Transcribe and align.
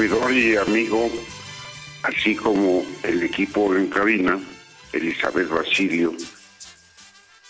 Servidor 0.00 0.32
y 0.32 0.56
amigo, 0.56 1.10
así 2.04 2.34
como 2.34 2.82
el 3.02 3.22
equipo 3.22 3.76
en 3.76 3.88
cabina, 3.88 4.38
Elizabeth 4.94 5.50
Basilio, 5.50 6.14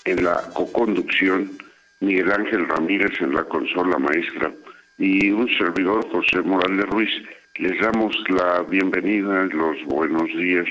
en 0.05 0.25
la 0.25 0.43
coconducción, 0.53 1.57
Miguel 2.01 2.33
Ángel 2.33 2.67
Ramírez 2.67 3.13
en 3.21 3.35
la 3.35 3.45
consola 3.45 3.99
maestra 3.99 4.53
y 4.99 5.31
un 5.31 5.49
servidor, 5.57 6.11
José 6.11 6.41
Morales 6.43 6.87
Ruiz, 6.87 7.11
les 7.55 7.81
damos 7.81 8.17
la 8.29 8.63
bienvenida, 8.63 9.45
los 9.45 9.85
buenos 9.85 10.27
días. 10.37 10.67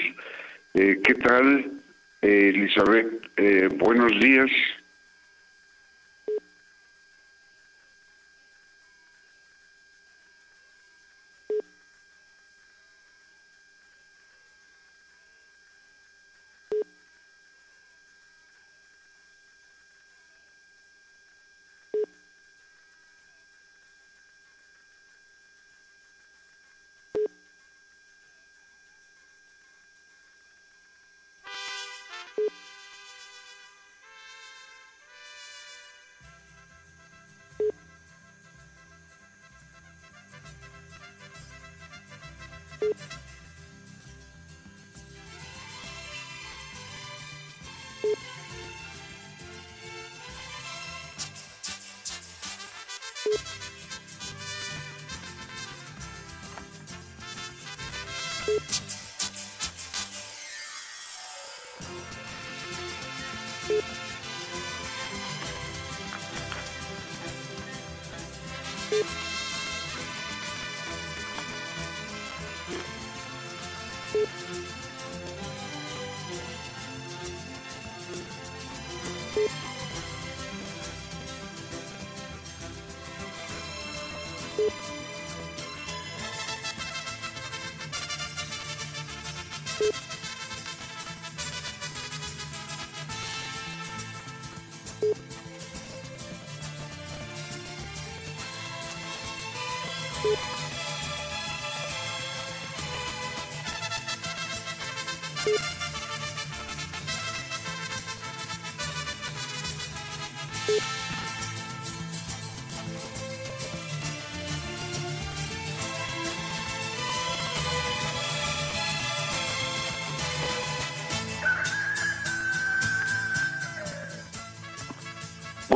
Eh, 0.74 1.00
¿Qué 1.02 1.16
tal, 1.16 1.72
eh, 2.22 2.52
Elizabeth? 2.54 3.08
Eh, 3.38 3.70
buenos 3.78 4.12
días. 4.20 4.52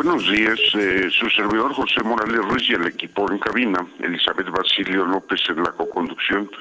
Buenos 0.03 0.29
días, 0.29 0.59
eh, 0.77 1.09
su 1.11 1.29
servidor 1.29 1.73
José 1.73 2.03
Morales 2.03 2.41
Ruiz 2.43 2.69
y 2.69 2.73
el 2.73 2.87
equipo 2.87 3.31
en 3.31 3.39
cabina, 3.39 3.87
Elizabeth 3.99 4.49
Basilio 4.49 5.05
López 5.05 5.39
en 5.47 5.63
la 5.63 5.71
coconducción 5.71 6.51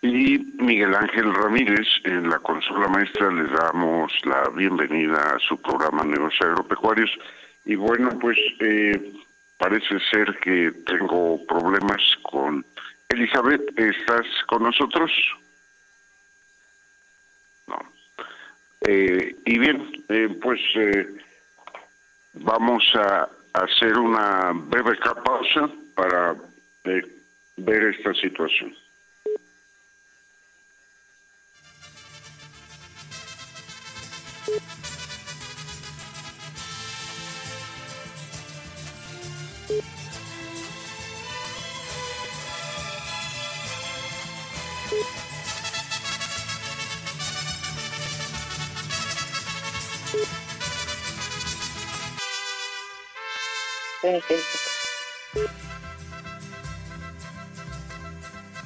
y 0.00 0.38
Miguel 0.58 0.94
Ángel 0.94 1.34
Ramírez 1.34 1.86
en 2.04 2.30
la 2.30 2.38
consola 2.38 2.88
maestra 2.88 3.30
les 3.30 3.52
damos 3.52 4.10
la 4.24 4.48
bienvenida 4.48 5.34
a 5.34 5.38
su 5.40 5.60
programa 5.60 6.04
Negocios 6.04 6.40
Agropecuarios 6.40 7.10
y 7.66 7.74
bueno 7.74 8.18
pues 8.18 8.38
eh, 8.60 9.12
parece 9.58 10.00
ser 10.10 10.38
que 10.38 10.72
tengo 10.86 11.38
problemas 11.46 12.00
con 12.22 12.64
Elizabeth, 13.10 13.78
¿estás 13.78 14.24
con 14.46 14.62
nosotros? 14.62 15.12
No. 17.66 17.78
Eh, 18.88 19.36
y 19.44 19.58
bien, 19.58 19.86
pues 20.40 20.60
Vamos 22.40 22.84
a 22.94 23.28
hacer 23.54 23.98
una 23.98 24.52
breve 24.52 24.98
pausa 25.24 25.70
para 25.94 26.36
eh, 26.84 27.02
ver 27.56 27.94
esta 27.94 28.12
situación. 28.14 28.74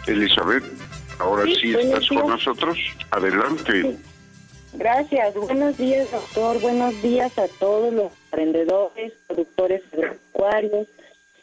Elizabeth, 0.06 0.64
ahora 1.19 1.44
sí, 1.44 1.75
estás 1.75 2.08
con 2.08 2.28
nosotros. 2.28 2.78
Adelante. 3.10 3.96
Gracias. 4.72 5.34
Buenos 5.34 5.76
días, 5.76 6.10
doctor. 6.10 6.60
Buenos 6.60 7.00
días 7.02 7.37
a 7.38 7.48
todos 7.58 7.92
los 7.92 8.12
emprendedores, 8.26 9.12
productores 9.26 9.82
agropecuarios, 9.92 10.87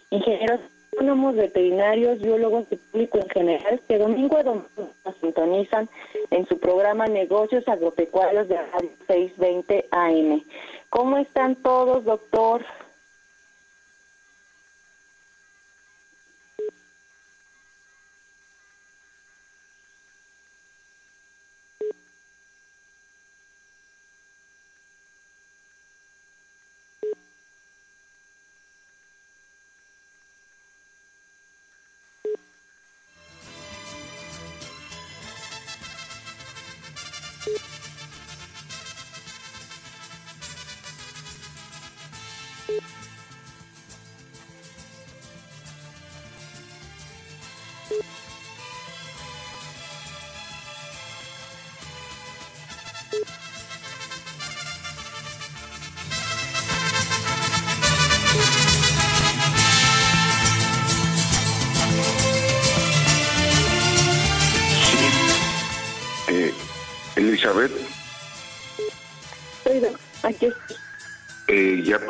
ingenieros 0.10 0.62
agrónomos, 0.94 1.36
veterinarios, 1.36 2.20
biólogos 2.20 2.66
y 2.72 2.76
público 2.78 3.20
en 3.20 3.30
general 3.30 3.82
que 3.88 3.98
domingo 3.98 4.38
a 4.38 4.44
domingo 4.44 4.92
nos 5.06 5.16
sintonizan 5.18 5.90
en 6.32 6.48
su 6.48 6.58
programa 6.60 7.08
Negocios 7.08 7.68
Agropecuarios 7.68 8.48
de 8.48 8.58
Radio 8.58 8.90
620 9.08 9.88
AM. 9.92 10.44
¿Cómo 10.90 11.18
están 11.18 11.56
todos, 11.56 12.06
doctor? 12.06 12.66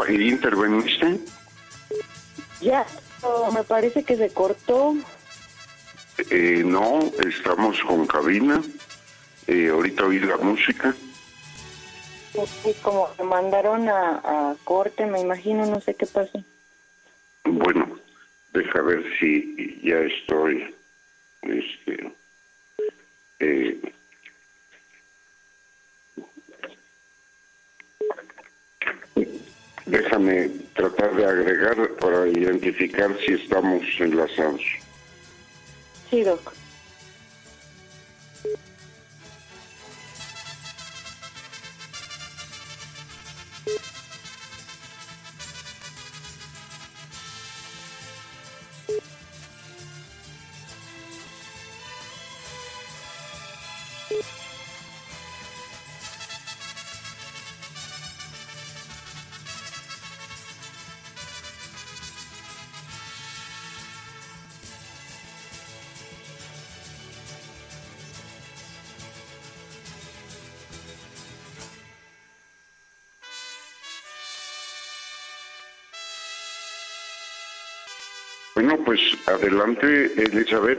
Eh, 0.07 0.13
¿Ya 0.13 0.23
interveniste? 0.23 1.19
Ya, 2.61 2.85
me 3.53 3.63
parece 3.63 4.03
que 4.03 4.15
se 4.15 4.29
cortó. 4.29 4.95
Eh, 6.29 6.63
no, 6.65 6.99
estamos 7.27 7.77
con 7.83 8.07
cabina. 8.07 8.61
Eh, 9.47 9.69
ahorita 9.69 10.05
oí 10.05 10.19
la 10.19 10.37
música. 10.37 10.95
Sí, 12.63 12.75
como 12.83 13.09
me 13.17 13.23
mandaron 13.23 13.87
a, 13.89 14.55
corte, 14.63 15.05
me 15.05 15.21
imagino, 15.21 15.65
no 15.65 15.81
sé 15.81 15.95
qué 15.95 16.05
pasó. 16.05 16.43
Bueno, 17.45 17.97
deja 18.53 18.81
ver 18.81 19.03
si 19.19 19.79
ya 19.83 19.97
estoy. 19.99 20.75
Este, 21.41 22.11
eh, 23.39 23.79
Déjame 29.87 30.49
tratar 30.75 31.15
de 31.15 31.25
agregar 31.25 31.77
para 31.99 32.27
identificar 32.27 33.09
si 33.25 33.33
estamos 33.33 33.83
enlazados. 33.99 34.61
Sí, 36.09 36.23
Doc. 36.23 36.56
Bueno, 78.67 78.83
pues 78.83 78.99
adelante, 79.25 80.11
Elizabeth. 80.21 80.77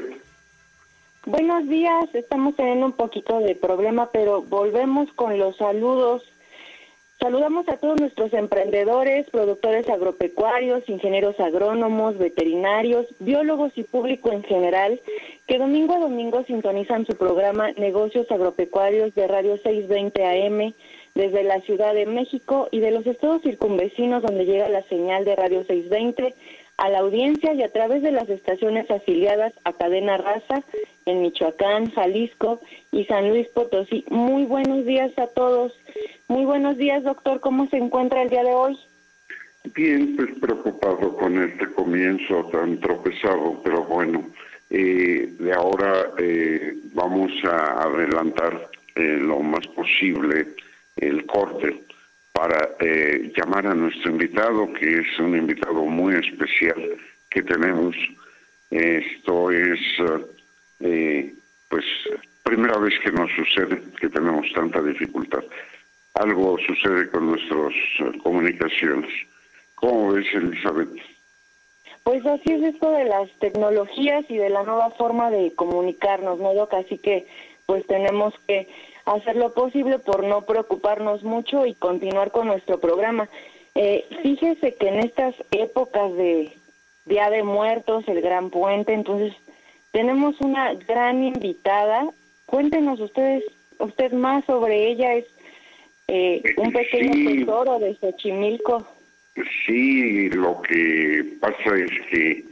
Buenos 1.24 1.66
días, 1.70 2.04
estamos 2.12 2.54
teniendo 2.54 2.84
un 2.84 2.92
poquito 2.92 3.40
de 3.40 3.54
problema, 3.54 4.10
pero 4.12 4.42
volvemos 4.42 5.10
con 5.14 5.38
los 5.38 5.56
saludos. 5.56 6.22
Saludamos 7.18 7.66
a 7.70 7.78
todos 7.78 7.98
nuestros 7.98 8.34
emprendedores, 8.34 9.30
productores 9.30 9.88
agropecuarios, 9.88 10.86
ingenieros 10.86 11.40
agrónomos, 11.40 12.18
veterinarios, 12.18 13.06
biólogos 13.20 13.72
y 13.76 13.84
público 13.84 14.32
en 14.32 14.42
general, 14.42 15.00
que 15.46 15.56
domingo 15.56 15.94
a 15.94 16.00
domingo 16.00 16.44
sintonizan 16.44 17.06
su 17.06 17.16
programa 17.16 17.72
Negocios 17.78 18.30
Agropecuarios 18.30 19.14
de 19.14 19.28
Radio 19.28 19.56
620 19.56 20.26
AM 20.26 20.74
desde 21.14 21.42
la 21.42 21.62
Ciudad 21.62 21.94
de 21.94 22.04
México 22.04 22.68
y 22.70 22.80
de 22.80 22.90
los 22.90 23.06
estados 23.06 23.40
circunvecinos 23.40 24.22
donde 24.22 24.44
llega 24.44 24.68
la 24.68 24.82
señal 24.82 25.24
de 25.24 25.36
Radio 25.36 25.64
620 25.64 26.34
a 26.78 26.88
la 26.88 27.00
audiencia 27.00 27.52
y 27.54 27.62
a 27.62 27.72
través 27.72 28.02
de 28.02 28.12
las 28.12 28.28
estaciones 28.28 28.90
afiliadas 28.90 29.52
a 29.64 29.72
Cadena 29.72 30.16
Raza 30.16 30.62
en 31.06 31.22
Michoacán, 31.22 31.90
Jalisco 31.90 32.60
y 32.92 33.04
San 33.04 33.28
Luis 33.28 33.48
Potosí. 33.48 34.04
Muy 34.10 34.44
buenos 34.44 34.86
días 34.86 35.10
a 35.18 35.26
todos. 35.26 35.72
Muy 36.28 36.44
buenos 36.44 36.78
días, 36.78 37.02
doctor. 37.02 37.40
¿Cómo 37.40 37.66
se 37.66 37.78
encuentra 37.78 38.22
el 38.22 38.30
día 38.30 38.44
de 38.44 38.54
hoy? 38.54 38.78
Bien, 39.74 40.14
pues 40.16 40.30
preocupado 40.40 41.16
con 41.16 41.42
este 41.42 41.66
comienzo 41.72 42.44
tan 42.52 42.78
tropezado, 42.78 43.60
pero 43.64 43.84
bueno, 43.84 44.24
eh, 44.70 45.28
de 45.38 45.52
ahora 45.52 46.10
eh, 46.18 46.74
vamos 46.94 47.32
a 47.44 47.82
adelantar 47.82 48.70
eh, 48.94 49.18
lo 49.20 49.40
más 49.40 49.66
posible 49.68 50.46
el 50.96 51.26
corte 51.26 51.87
para 52.38 52.76
eh, 52.78 53.32
llamar 53.36 53.66
a 53.66 53.74
nuestro 53.74 54.12
invitado, 54.12 54.72
que 54.74 55.00
es 55.00 55.18
un 55.18 55.36
invitado 55.36 55.82
muy 55.84 56.14
especial 56.14 56.96
que 57.28 57.42
tenemos. 57.42 57.96
Esto 58.70 59.50
es, 59.50 59.80
eh, 60.78 61.34
pues, 61.68 61.84
primera 62.44 62.78
vez 62.78 62.94
que 63.02 63.10
nos 63.10 63.28
sucede 63.32 63.82
que 64.00 64.08
tenemos 64.08 64.46
tanta 64.54 64.80
dificultad. 64.80 65.42
Algo 66.14 66.56
sucede 66.64 67.10
con 67.10 67.28
nuestras 67.28 67.72
eh, 67.98 68.18
comunicaciones. 68.22 69.10
¿Cómo 69.74 70.12
ves, 70.12 70.26
Elizabeth? 70.32 70.90
Pues 72.04 72.24
así 72.24 72.52
es 72.52 72.62
esto 72.72 72.92
de 72.92 73.04
las 73.06 73.28
tecnologías 73.40 74.24
y 74.28 74.36
de 74.36 74.50
la 74.50 74.62
nueva 74.62 74.90
forma 74.90 75.28
de 75.32 75.52
comunicarnos, 75.56 76.38
¿no, 76.38 76.54
Doc? 76.54 76.72
Así 76.74 76.98
que, 76.98 77.26
pues 77.66 77.84
tenemos 77.88 78.32
que 78.46 78.68
hacer 79.14 79.36
lo 79.36 79.52
posible 79.52 79.98
por 79.98 80.24
no 80.24 80.42
preocuparnos 80.42 81.22
mucho 81.22 81.66
y 81.66 81.74
continuar 81.74 82.30
con 82.30 82.46
nuestro 82.46 82.78
programa. 82.78 83.28
Eh, 83.74 84.04
fíjese 84.22 84.74
que 84.74 84.88
en 84.88 85.00
estas 85.00 85.34
épocas 85.50 86.12
de 86.14 86.52
Día 87.06 87.30
de 87.30 87.42
Muertos, 87.42 88.04
el 88.08 88.20
Gran 88.20 88.50
Puente, 88.50 88.92
entonces 88.92 89.34
tenemos 89.92 90.40
una 90.40 90.74
gran 90.74 91.22
invitada. 91.22 92.08
Cuéntenos 92.46 93.00
ustedes, 93.00 93.44
usted 93.78 94.12
más 94.12 94.44
sobre 94.44 94.88
ella. 94.88 95.14
Es 95.14 95.26
eh, 96.08 96.42
un 96.56 96.72
pequeño 96.72 97.30
tesoro 97.30 97.78
de 97.78 97.94
Xochimilco. 97.96 98.86
Sí, 99.66 100.28
lo 100.30 100.60
que 100.62 101.36
pasa 101.40 101.76
es 101.76 101.90
que 102.10 102.44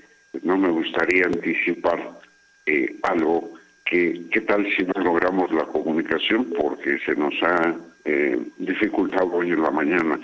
no 0.43 0.57
me 0.57 0.71
gustaría 0.71 1.25
anticipar 1.25 2.21
eh, 2.67 2.95
algo 3.03 3.51
¿Qué, 3.89 4.45
tal 4.49 4.67
si 4.77 4.83
no 4.83 5.01
logramos 5.01 5.53
la 5.53 5.65
comunicación? 5.65 6.53
Porque 6.59 6.99
se 7.07 7.15
nos 7.15 7.35
ha 7.43 7.73
eh, 8.05 8.37
dificultado 8.59 9.33
hoy 9.33 9.51
en 9.51 9.63
la 9.63 9.71
mañana. 9.71 10.19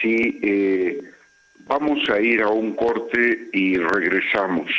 Sí, 0.00 0.38
eh, 0.40 1.02
vamos 1.66 1.98
a 2.08 2.20
ir 2.20 2.42
a 2.42 2.48
un 2.48 2.74
corte 2.76 3.48
y 3.52 3.76
regresamos. 3.76 4.70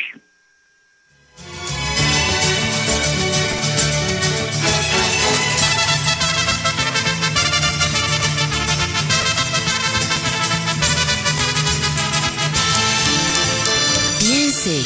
Piense, 14.20 14.82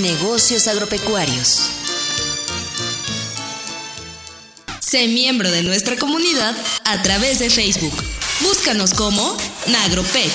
negocios 0.00 0.68
agropecuarios. 0.68 1.75
Sé 4.86 5.08
miembro 5.08 5.50
de 5.50 5.64
nuestra 5.64 5.96
comunidad 5.96 6.54
a 6.84 7.02
través 7.02 7.40
de 7.40 7.50
Facebook. 7.50 7.92
Búscanos 8.40 8.94
como 8.94 9.36
Nagropec. 9.66 10.30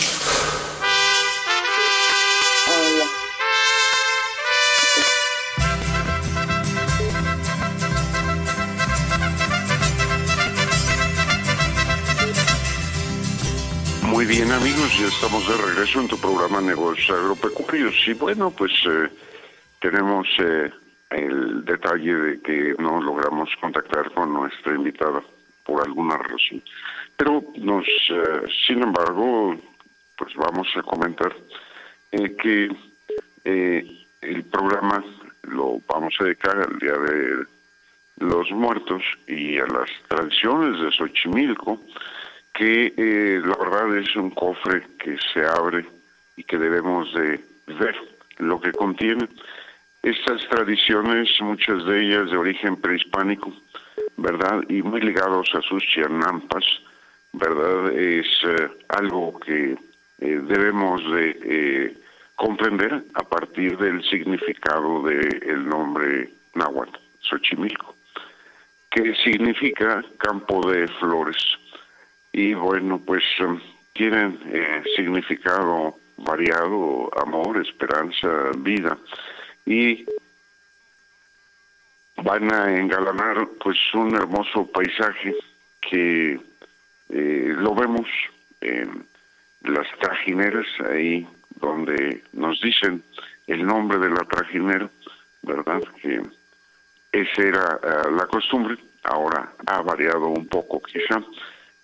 Muy 14.03 14.25
bien 14.25 14.51
amigos, 14.51 14.91
ya 14.99 15.07
estamos 15.07 15.47
de 15.47 15.55
regreso 15.55 16.01
en 16.01 16.09
tu 16.09 16.17
programa 16.17 16.59
Negocios 16.59 17.09
Agropecuarios 17.09 17.95
y 18.05 18.13
bueno, 18.15 18.51
pues 18.51 18.73
eh, 18.85 19.09
tenemos... 19.79 20.27
Eh, 20.39 20.80
el 21.11 21.65
detalle 21.65 22.15
de 22.15 22.41
que 22.41 22.75
no 22.79 23.01
logramos 23.01 23.49
contactar 23.59 24.11
con 24.11 24.33
nuestra 24.33 24.75
invitada 24.75 25.21
por 25.65 25.85
alguna 25.85 26.17
razón. 26.17 26.61
Pero 27.17 27.43
nos, 27.57 27.85
eh, 28.09 28.47
sin 28.67 28.81
embargo, 28.81 29.55
pues 30.17 30.33
vamos 30.35 30.67
a 30.75 30.81
comentar 30.83 31.35
que 32.11 32.69
el 33.43 34.43
programa 34.51 35.03
lo 35.43 35.81
vamos 35.87 36.13
a 36.19 36.25
dedicar 36.25 36.57
al 36.57 36.79
Día 36.79 36.93
de 36.93 37.45
los 38.17 38.51
Muertos 38.51 39.01
y 39.27 39.57
a 39.57 39.65
las 39.65 39.89
tradiciones 40.07 40.79
de 40.79 40.91
Xochimilco 40.91 41.79
que 42.53 42.93
eh, 42.95 43.41
la 43.43 43.55
verdad 43.55 43.97
es 43.97 44.15
un 44.15 44.29
cofre 44.31 44.83
que 44.99 45.17
se 45.33 45.45
abre 45.45 45.85
y 46.35 46.43
que 46.43 46.57
debemos 46.57 47.13
de 47.13 47.39
ver 47.67 47.95
lo 48.37 48.59
que 48.59 48.71
contiene. 48.73 49.27
Estas 50.03 50.47
tradiciones, 50.49 51.29
muchas 51.41 51.85
de 51.85 52.01
ellas 52.01 52.31
de 52.31 52.37
origen 52.37 52.75
prehispánico, 52.75 53.53
¿verdad? 54.17 54.63
Y 54.67 54.81
muy 54.81 55.01
ligados 55.01 55.49
a 55.53 55.61
sus 55.61 55.83
chianampas, 55.83 56.65
¿verdad? 57.33 57.91
Es 57.91 58.27
eh, 58.43 58.69
algo 58.89 59.39
que 59.39 59.73
eh, 59.73 59.77
debemos 60.19 61.01
de 61.13 61.95
comprender 62.35 63.03
a 63.13 63.21
partir 63.21 63.77
del 63.77 64.03
significado 64.03 65.03
del 65.03 65.69
nombre 65.69 66.31
náhuatl, 66.55 66.97
Xochimilco, 67.19 67.95
que 68.89 69.13
significa 69.23 70.03
campo 70.17 70.67
de 70.71 70.87
flores 70.87 71.37
y 72.33 72.55
bueno, 72.55 72.99
pues 73.05 73.23
um, 73.41 73.59
tienen 73.93 74.39
eh, 74.47 74.83
significado 74.95 75.95
variado, 76.17 77.11
amor, 77.21 77.61
esperanza, 77.65 78.51
vida 78.57 78.97
y 79.65 80.05
van 82.17 82.53
a 82.53 82.77
engalanar 82.77 83.47
pues 83.63 83.77
un 83.93 84.15
hermoso 84.15 84.67
paisaje 84.71 85.35
que 85.81 86.39
eh, 87.09 87.53
lo 87.57 87.73
vemos 87.73 88.07
en 88.61 89.05
las 89.63 89.87
trajineras 89.99 90.65
ahí 90.89 91.27
donde 91.59 92.23
nos 92.33 92.59
dicen 92.61 93.03
el 93.47 93.65
nombre 93.65 93.97
de 93.99 94.09
la 94.09 94.23
trajinera, 94.23 94.89
¿verdad? 95.41 95.81
Que 96.01 96.21
esa 97.11 97.41
era 97.41 97.79
eh, 97.83 98.11
la 98.11 98.25
costumbre, 98.27 98.77
ahora 99.03 99.51
ha 99.67 99.81
variado 99.81 100.27
un 100.27 100.47
poco 100.47 100.81
quizá, 100.81 101.21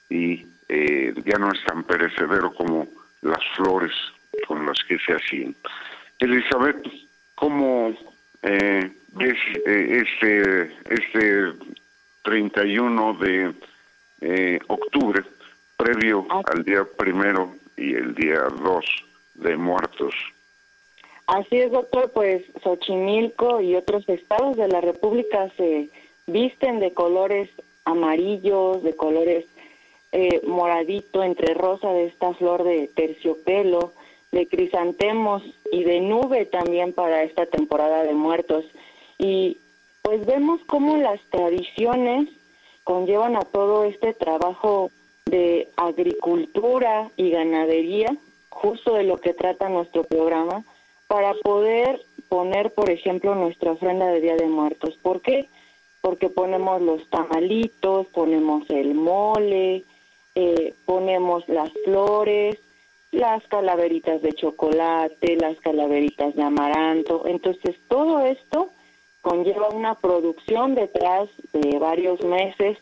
y 0.09 0.45
eh, 0.69 1.13
ya 1.25 1.37
no 1.37 1.51
es 1.51 1.63
tan 1.65 1.83
perecedero 1.83 2.53
como 2.53 2.87
las 3.21 3.43
flores 3.55 3.93
con 4.47 4.65
las 4.65 4.83
que 4.87 4.97
se 4.99 5.13
hacían. 5.13 5.55
Elizabeth, 6.19 6.85
¿cómo 7.37 7.93
eh, 8.43 8.91
ves 9.13 9.37
eh, 9.65 10.03
este, 10.03 10.61
este 10.89 11.53
31 12.23 13.13
de 13.13 13.53
eh, 14.21 14.59
octubre, 14.67 15.23
previo 15.77 16.25
ah. 16.29 16.41
al 16.53 16.63
día 16.63 16.85
primero 16.97 17.55
y 17.77 17.93
el 17.93 18.13
día 18.15 18.41
2 18.61 18.85
de 19.35 19.55
muertos? 19.55 20.13
Así 21.27 21.57
es, 21.57 21.71
doctor, 21.71 22.11
pues 22.13 22.43
Xochimilco 22.63 23.61
y 23.61 23.75
otros 23.75 24.07
estados 24.09 24.55
de 24.57 24.67
la 24.69 24.81
República 24.81 25.49
se 25.57 25.89
visten 26.25 26.79
de 26.79 26.93
colores 26.93 27.49
amarillos, 27.85 28.81
de 28.81 28.95
colores 28.95 29.45
eh, 30.13 30.41
moradito 30.47 31.23
entre 31.23 31.53
rosa 31.53 31.91
de 31.91 32.05
esta 32.05 32.33
flor 32.33 32.63
de 32.63 32.89
terciopelo, 32.95 33.93
de 34.31 34.47
crisantemos 34.47 35.43
y 35.71 35.83
de 35.83 36.01
nube 36.01 36.45
también 36.45 36.93
para 36.93 37.23
esta 37.23 37.45
temporada 37.45 38.03
de 38.03 38.13
muertos. 38.13 38.65
Y 39.17 39.57
pues 40.01 40.25
vemos 40.25 40.61
cómo 40.67 40.97
las 40.97 41.19
tradiciones 41.29 42.29
conllevan 42.83 43.35
a 43.35 43.41
todo 43.41 43.83
este 43.83 44.13
trabajo 44.13 44.91
de 45.25 45.67
agricultura 45.75 47.11
y 47.17 47.31
ganadería, 47.31 48.15
justo 48.49 48.93
de 48.93 49.03
lo 49.03 49.17
que 49.17 49.33
trata 49.33 49.69
nuestro 49.69 50.03
programa, 50.03 50.63
para 51.07 51.33
poder 51.35 52.01
poner, 52.29 52.73
por 52.73 52.89
ejemplo, 52.89 53.35
nuestra 53.35 53.71
ofrenda 53.71 54.07
de 54.07 54.21
Día 54.21 54.35
de 54.35 54.47
Muertos. 54.47 54.97
¿Por 55.01 55.21
qué? 55.21 55.47
Porque 56.01 56.29
ponemos 56.29 56.81
los 56.81 57.09
tamalitos, 57.09 58.07
ponemos 58.07 58.69
el 58.69 58.93
mole, 58.93 59.83
eh, 60.35 60.73
ponemos 60.85 61.47
las 61.49 61.71
flores, 61.83 62.57
las 63.11 63.45
calaveritas 63.47 64.21
de 64.21 64.33
chocolate, 64.33 65.37
las 65.37 65.59
calaveritas 65.59 66.35
de 66.35 66.43
amaranto. 66.43 67.23
Entonces, 67.25 67.75
todo 67.87 68.19
esto 68.21 68.69
conlleva 69.21 69.69
una 69.69 69.95
producción 69.95 70.75
detrás 70.75 71.29
de 71.53 71.77
varios 71.79 72.23
meses 72.23 72.77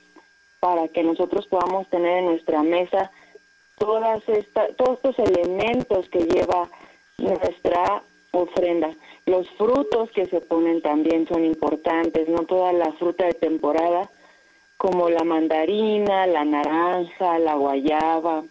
para 0.59 0.87
que 0.87 1.03
nosotros 1.03 1.47
podamos 1.47 1.87
tener 1.89 2.19
en 2.19 2.25
nuestra 2.25 2.63
mesa 2.63 3.11
todas 3.77 4.23
todos 4.77 4.99
estos 5.03 5.19
elementos 5.19 6.09
que 6.09 6.19
lleva 6.19 6.69
nuestra 7.17 8.03
ofrenda. 8.31 8.95
Los 9.25 9.49
frutos 9.51 10.11
que 10.11 10.25
se 10.25 10.41
ponen 10.41 10.81
también 10.81 11.27
son 11.27 11.45
importantes, 11.45 12.27
no 12.27 12.45
toda 12.45 12.73
la 12.73 12.91
fruta 12.93 13.25
de 13.25 13.33
temporada 13.33 14.09
como 14.77 15.09
la 15.09 15.23
mandarina, 15.23 16.27
la 16.27 16.43
naranja, 16.43 17.39
la 17.39 17.55
guayaba, 17.55 18.43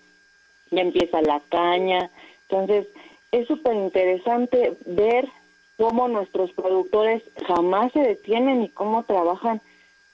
ya 0.71 0.83
empieza 0.83 1.23
la 1.23 1.40
caña. 1.50 2.11
Entonces, 2.49 2.87
es 3.33 3.47
súper 3.49 3.75
interesante 3.75 4.76
ver 4.87 5.28
cómo 5.76 6.09
nuestros 6.09 6.52
productores 6.52 7.23
jamás 7.47 7.92
se 7.92 8.00
detienen 8.00 8.62
y 8.62 8.68
cómo 8.68 9.04
trabajan 9.04 9.61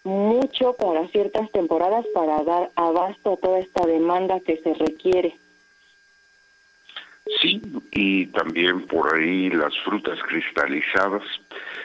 mucho 0.05 0.75
para 0.75 1.07
ciertas 1.09 1.51
temporadas 1.51 2.07
para 2.15 2.43
dar 2.43 2.71
abasto 2.75 3.35
a 3.35 3.37
toda 3.37 3.59
esta 3.59 3.85
demanda 3.87 4.41
que 4.41 4.57
se 4.59 4.75
requiere. 4.75 5.35
Sí, 7.41 7.61
y 7.93 8.27
también 8.27 8.87
por 8.87 9.15
ahí 9.15 9.51
las 9.51 9.79
frutas 9.85 10.19
cristalizadas. 10.29 11.23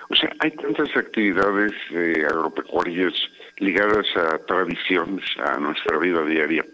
O 0.09 0.15
sea, 0.15 0.31
hay 0.39 0.51
tantas 0.51 0.95
actividades 0.95 1.73
eh, 1.91 2.25
agropecuarias 2.27 3.13
ligadas 3.57 4.05
a 4.15 4.37
tradiciones, 4.39 5.25
a 5.37 5.59
nuestra 5.59 5.97
vida 5.99 6.23
diaria, 6.25 6.65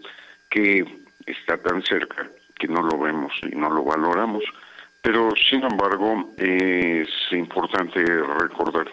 que 0.48 0.84
está 1.26 1.56
tan 1.58 1.82
cerca 1.82 2.28
que 2.58 2.68
no 2.68 2.82
lo 2.82 2.98
vemos 2.98 3.32
y 3.42 3.54
no 3.56 3.70
lo 3.70 3.84
valoramos. 3.84 4.44
Pero, 5.00 5.30
sin 5.36 5.64
embargo, 5.64 6.32
es 6.36 7.08
importante 7.32 8.04
recordar 8.04 8.88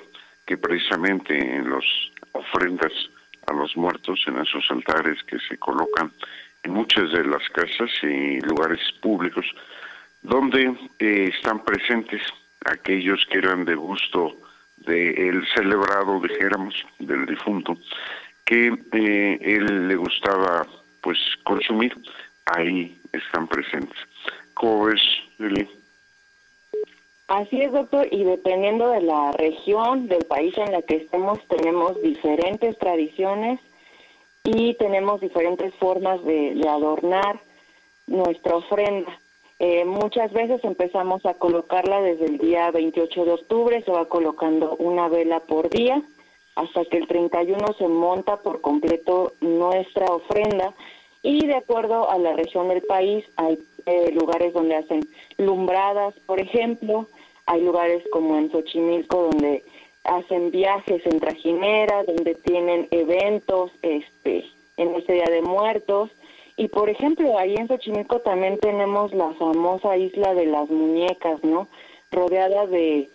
que 0.46 0.58
precisamente 0.58 1.38
en 1.38 1.70
las 1.70 1.86
ofrendas 2.32 2.92
a 3.46 3.54
los 3.54 3.76
muertos, 3.78 4.20
en 4.28 4.40
esos 4.40 4.66
altares 4.70 5.24
que 5.24 5.38
se 5.48 5.58
colocan 5.58 6.12
en 6.64 6.74
muchas 6.74 7.12
de 7.12 7.24
las 7.24 7.48
casas 7.50 7.92
y 8.04 8.40
lugares 8.42 8.80
públicos, 9.02 9.46
donde 10.22 10.76
eh, 11.00 11.32
están 11.34 11.64
presentes 11.64 12.22
aquellos 12.66 13.26
que 13.28 13.38
eran 13.38 13.66
de 13.66 13.76
gusto 13.76 14.36
del 14.78 15.46
celebrado, 15.54 16.20
dijéramos, 16.22 16.74
del 17.00 17.26
difunto, 17.26 17.78
que 18.46 18.74
eh, 18.92 19.40
él 19.42 19.88
le 19.88 19.96
gustaba 19.96 20.66
pues 21.02 21.18
consumir, 21.44 21.96
ahí 22.46 23.00
están 23.14 23.48
presentes. 23.48 23.98
¿Cómo 24.54 24.86
ves, 24.86 25.02
Lili? 25.38 25.68
Así 27.28 27.62
es, 27.62 27.72
doctor, 27.72 28.08
y 28.12 28.24
dependiendo 28.24 28.90
de 28.90 29.02
la 29.02 29.32
región, 29.34 30.08
del 30.08 30.26
país 30.26 30.58
en 30.58 30.72
la 30.72 30.82
que 30.82 30.96
estemos, 30.96 31.40
tenemos 31.48 32.02
diferentes 32.02 32.78
tradiciones 32.80 33.60
y 34.44 34.74
tenemos 34.76 35.22
diferentes 35.22 35.74
formas 35.76 36.24
de, 36.26 36.56
de 36.56 36.68
adornar 36.68 37.40
nuestra 38.08 38.56
ofrenda. 38.56 39.20
Eh, 39.60 39.84
muchas 39.84 40.32
veces 40.32 40.64
empezamos 40.64 41.26
a 41.26 41.34
colocarla 41.34 42.02
desde 42.02 42.26
el 42.26 42.38
día 42.38 42.72
28 42.72 43.26
de 43.26 43.32
octubre, 43.34 43.84
se 43.84 43.92
va 43.92 44.08
colocando 44.08 44.76
una 44.78 45.10
vela 45.10 45.42
por 45.42 45.70
día, 45.70 46.02
hasta 46.60 46.84
que 46.86 46.98
el 46.98 47.08
31 47.08 47.74
se 47.78 47.88
monta 47.88 48.38
por 48.38 48.60
completo 48.60 49.34
nuestra 49.40 50.08
ofrenda 50.08 50.74
y 51.22 51.46
de 51.48 51.56
acuerdo 51.56 52.10
a 52.10 52.18
la 52.18 52.34
región 52.34 52.68
del 52.68 52.82
país 52.82 53.26
hay 53.38 53.58
eh, 53.86 54.12
lugares 54.12 54.54
donde 54.54 54.76
hacen 54.76 55.08
lumbradas, 55.38 56.14
por 56.26 56.40
ejemplo, 56.40 57.08
hay 57.46 57.62
lugares 57.62 58.04
como 58.12 58.38
en 58.38 58.52
Xochimilco 58.52 59.30
donde 59.32 59.64
hacen 60.04 60.52
viajes 60.52 61.06
en 61.06 61.20
trajinera, 61.20 62.04
donde 62.04 62.36
tienen 62.36 62.88
eventos 62.92 63.72
este 63.82 64.46
en 64.76 64.96
este 64.96 65.14
Día 65.14 65.30
de 65.30 65.42
Muertos 65.42 66.10
y 66.58 66.68
por 66.68 66.90
ejemplo, 66.90 67.38
ahí 67.38 67.56
en 67.56 67.70
Xochimilco 67.70 68.20
también 68.20 68.60
tenemos 68.60 69.14
la 69.14 69.32
famosa 69.36 69.96
isla 69.96 70.34
de 70.34 70.46
las 70.46 70.70
muñecas, 70.70 71.42
¿no? 71.42 71.70
Rodeada 72.12 72.68
de 72.68 73.10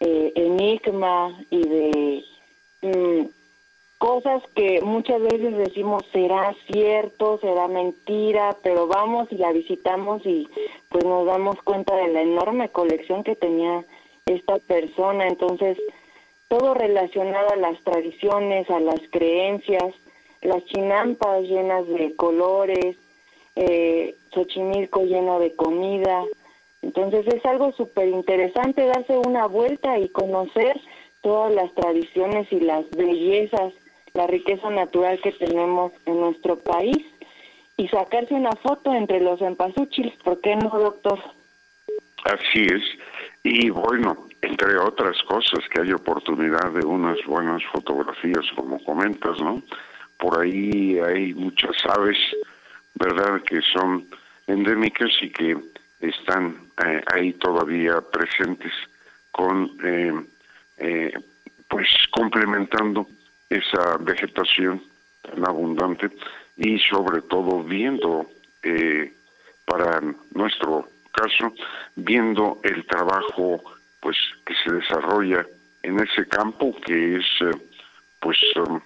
eh, 0.00 0.32
enigma 0.34 1.38
y 1.48 1.62
de 1.62 2.24
mm, 2.82 3.26
cosas 3.98 4.42
que 4.54 4.80
muchas 4.80 5.20
veces 5.20 5.56
decimos 5.56 6.02
será 6.12 6.54
cierto, 6.70 7.38
será 7.40 7.68
mentira, 7.68 8.56
pero 8.62 8.86
vamos 8.86 9.28
y 9.30 9.36
la 9.36 9.52
visitamos 9.52 10.24
y 10.24 10.48
pues 10.88 11.04
nos 11.04 11.26
damos 11.26 11.60
cuenta 11.62 11.94
de 11.96 12.08
la 12.08 12.22
enorme 12.22 12.70
colección 12.70 13.24
que 13.24 13.36
tenía 13.36 13.84
esta 14.26 14.58
persona. 14.58 15.26
Entonces, 15.26 15.76
todo 16.48 16.74
relacionado 16.74 17.50
a 17.50 17.56
las 17.56 17.78
tradiciones, 17.84 18.68
a 18.70 18.80
las 18.80 19.00
creencias, 19.10 19.94
las 20.42 20.64
chinampas 20.64 21.42
llenas 21.42 21.86
de 21.86 22.16
colores, 22.16 22.96
eh, 23.56 24.16
Xochimilco 24.32 25.04
lleno 25.04 25.38
de 25.38 25.54
comida. 25.54 26.24
Entonces 26.82 27.26
es 27.26 27.44
algo 27.44 27.72
súper 27.72 28.08
interesante 28.08 28.86
darse 28.86 29.18
una 29.18 29.46
vuelta 29.46 29.98
y 29.98 30.08
conocer 30.08 30.80
todas 31.22 31.54
las 31.54 31.72
tradiciones 31.74 32.50
y 32.52 32.60
las 32.60 32.88
bellezas 32.90 33.72
la 34.14 34.26
riqueza 34.26 34.70
natural 34.70 35.20
que 35.22 35.32
tenemos 35.32 35.92
en 36.06 36.20
nuestro 36.20 36.58
país 36.58 36.98
y 37.76 37.88
sacarse 37.88 38.34
una 38.34 38.52
foto 38.52 38.92
entre 38.92 39.20
los 39.20 39.40
empasuchis, 39.40 40.12
¿por 40.24 40.40
qué 40.40 40.56
no, 40.56 40.68
doctor? 40.68 41.18
Así 42.24 42.64
es. 42.64 42.82
Y 43.42 43.70
bueno, 43.70 44.26
entre 44.42 44.76
otras 44.76 45.16
cosas, 45.22 45.60
que 45.72 45.80
hay 45.80 45.92
oportunidad 45.92 46.70
de 46.72 46.84
unas 46.84 47.18
buenas 47.26 47.62
fotografías, 47.72 48.44
como 48.54 48.82
comentas, 48.84 49.40
¿no? 49.40 49.62
Por 50.18 50.40
ahí 50.40 50.98
hay 50.98 51.32
muchas 51.32 51.76
aves, 51.88 52.18
¿verdad?, 52.94 53.42
que 53.42 53.60
son 53.72 54.06
endémicas 54.46 55.10
y 55.22 55.30
que 55.30 55.56
están 56.00 56.70
eh, 56.84 57.02
ahí 57.12 57.32
todavía 57.34 58.02
presentes 58.12 58.72
con, 59.30 59.70
eh, 59.82 60.12
eh, 60.80 61.12
pues, 61.68 61.88
complementando 62.10 63.06
esa 63.48 63.96
vegetación 63.98 64.82
tan 65.22 65.46
abundante 65.46 66.10
y 66.56 66.78
sobre 66.78 67.22
todo 67.22 67.62
viendo, 67.62 68.26
eh, 68.62 69.12
para 69.64 70.00
nuestro 70.34 70.88
caso, 71.12 71.52
viendo 71.96 72.58
el 72.62 72.86
trabajo 72.86 73.62
pues 74.00 74.16
que 74.46 74.54
se 74.64 74.72
desarrolla 74.72 75.46
en 75.82 76.00
ese 76.00 76.26
campo 76.26 76.74
que 76.84 77.16
es 77.16 77.26
eh, 77.40 77.50
pues 78.20 78.38
um, 78.56 78.80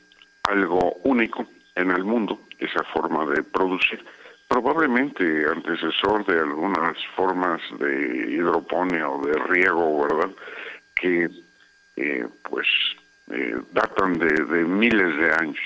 algo 0.44 0.94
único 1.04 1.46
en 1.76 1.90
el 1.90 2.04
mundo, 2.04 2.40
esa 2.58 2.82
forma 2.92 3.26
de 3.26 3.42
producir, 3.42 4.04
probablemente 4.48 5.24
antecesor 5.48 6.24
de 6.26 6.38
algunas 6.38 6.96
formas 7.16 7.60
de 7.78 8.32
hidroponía 8.32 9.08
o 9.08 9.24
de 9.26 9.32
riego, 9.34 10.02
¿verdad? 10.02 10.30
Que 10.94 11.28
eh, 11.96 12.26
pues 12.48 12.66
eh, 13.30 13.56
datan 13.72 14.18
de, 14.18 14.26
de 14.26 14.64
miles 14.64 15.16
de 15.16 15.32
años. 15.32 15.58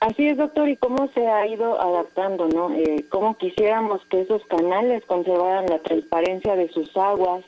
Así 0.00 0.28
es, 0.28 0.36
doctor, 0.36 0.68
y 0.68 0.76
cómo 0.76 1.08
se 1.14 1.26
ha 1.26 1.46
ido 1.46 1.80
adaptando, 1.80 2.46
¿no? 2.48 2.74
Eh, 2.74 3.06
cómo 3.08 3.38
quisiéramos 3.38 4.04
que 4.10 4.20
esos 4.20 4.44
canales 4.46 5.02
conservaran 5.06 5.64
la 5.66 5.78
transparencia 5.78 6.56
de 6.56 6.68
sus 6.68 6.94
aguas, 6.94 7.42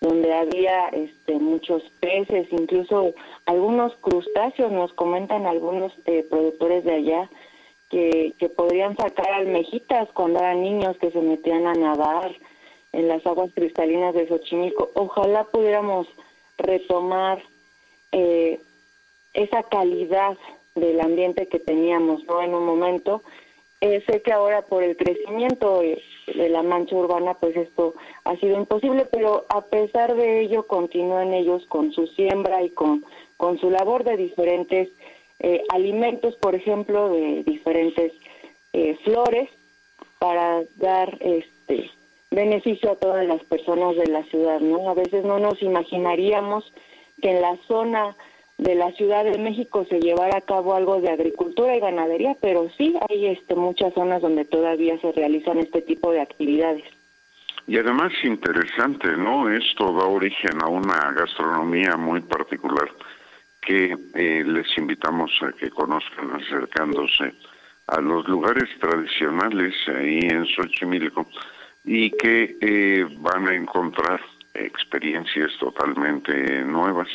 donde 0.00 0.32
había 0.32 0.88
este, 0.88 1.34
muchos 1.34 1.82
peces, 2.00 2.48
incluso 2.50 3.14
algunos 3.44 3.94
crustáceos, 3.96 4.72
nos 4.72 4.92
comentan 4.94 5.46
algunos 5.46 5.92
eh, 6.06 6.26
productores 6.30 6.82
de 6.84 6.94
allá, 6.94 7.30
que, 7.90 8.32
que 8.38 8.48
podrían 8.48 8.96
sacar 8.96 9.30
almejitas 9.30 10.08
cuando 10.14 10.38
eran 10.38 10.62
niños 10.62 10.96
que 10.96 11.10
se 11.10 11.20
metían 11.20 11.66
a 11.66 11.74
nadar 11.74 12.34
en 12.92 13.08
las 13.08 13.26
aguas 13.26 13.50
cristalinas 13.54 14.14
de 14.14 14.28
Xochimilco. 14.28 14.90
Ojalá 14.94 15.44
pudiéramos 15.44 16.06
retomar 16.58 17.42
eh, 18.12 18.60
esa 19.34 19.62
calidad 19.62 20.36
del 20.74 21.00
ambiente 21.00 21.48
que 21.48 21.58
teníamos 21.58 22.24
no 22.24 22.42
en 22.42 22.54
un 22.54 22.64
momento 22.64 23.22
eh, 23.80 24.02
sé 24.06 24.22
que 24.22 24.32
ahora 24.32 24.62
por 24.62 24.82
el 24.82 24.96
crecimiento 24.96 25.80
de 25.80 26.48
la 26.48 26.62
mancha 26.62 26.94
urbana 26.94 27.34
pues 27.34 27.56
esto 27.56 27.94
ha 28.24 28.36
sido 28.36 28.56
imposible 28.58 29.06
pero 29.10 29.44
a 29.48 29.62
pesar 29.62 30.14
de 30.14 30.40
ello 30.40 30.66
continúan 30.66 31.34
ellos 31.34 31.64
con 31.66 31.92
su 31.92 32.06
siembra 32.06 32.62
y 32.62 32.70
con 32.70 33.04
con 33.36 33.58
su 33.58 33.70
labor 33.70 34.04
de 34.04 34.16
diferentes 34.16 34.90
eh, 35.40 35.62
alimentos 35.70 36.36
por 36.36 36.54
ejemplo 36.54 37.08
de 37.08 37.42
diferentes 37.44 38.12
flores 39.04 39.50
para 40.18 40.62
dar 40.76 41.18
este 41.20 41.90
beneficio 42.32 42.92
a 42.92 42.96
todas 42.96 43.26
las 43.26 43.42
personas 43.44 43.96
de 43.96 44.06
la 44.06 44.24
ciudad, 44.24 44.60
¿no? 44.60 44.90
A 44.90 44.94
veces 44.94 45.24
no 45.24 45.38
nos 45.38 45.62
imaginaríamos 45.62 46.72
que 47.20 47.30
en 47.30 47.42
la 47.42 47.56
zona 47.68 48.16
de 48.58 48.74
la 48.74 48.92
Ciudad 48.92 49.24
de 49.24 49.38
México 49.38 49.86
se 49.88 50.00
llevara 50.00 50.38
a 50.38 50.40
cabo 50.40 50.74
algo 50.74 51.00
de 51.00 51.10
agricultura 51.10 51.76
y 51.76 51.80
ganadería, 51.80 52.36
pero 52.40 52.68
sí 52.76 52.94
hay 53.08 53.26
este 53.26 53.54
muchas 53.54 53.92
zonas 53.94 54.22
donde 54.22 54.44
todavía 54.44 54.98
se 55.00 55.12
realizan 55.12 55.58
este 55.58 55.82
tipo 55.82 56.12
de 56.12 56.20
actividades. 56.20 56.84
Y 57.66 57.78
además 57.78 58.12
interesante, 58.24 59.16
¿no? 59.16 59.48
Esto 59.48 59.92
da 59.92 60.06
origen 60.06 60.62
a 60.62 60.68
una 60.68 61.12
gastronomía 61.12 61.96
muy 61.96 62.20
particular 62.20 62.88
que 63.60 63.96
eh, 64.14 64.44
les 64.44 64.66
invitamos 64.78 65.30
a 65.42 65.52
que 65.52 65.70
conozcan 65.70 66.32
acercándose 66.32 67.32
a 67.86 68.00
los 68.00 68.26
lugares 68.26 68.68
tradicionales 68.80 69.74
ahí 69.88 70.20
en 70.22 70.46
Xochimilco 70.46 71.26
y 71.84 72.10
que 72.10 72.56
eh, 72.60 73.06
van 73.18 73.48
a 73.48 73.54
encontrar 73.54 74.20
experiencias 74.54 75.50
totalmente 75.58 76.64
nuevas 76.64 77.08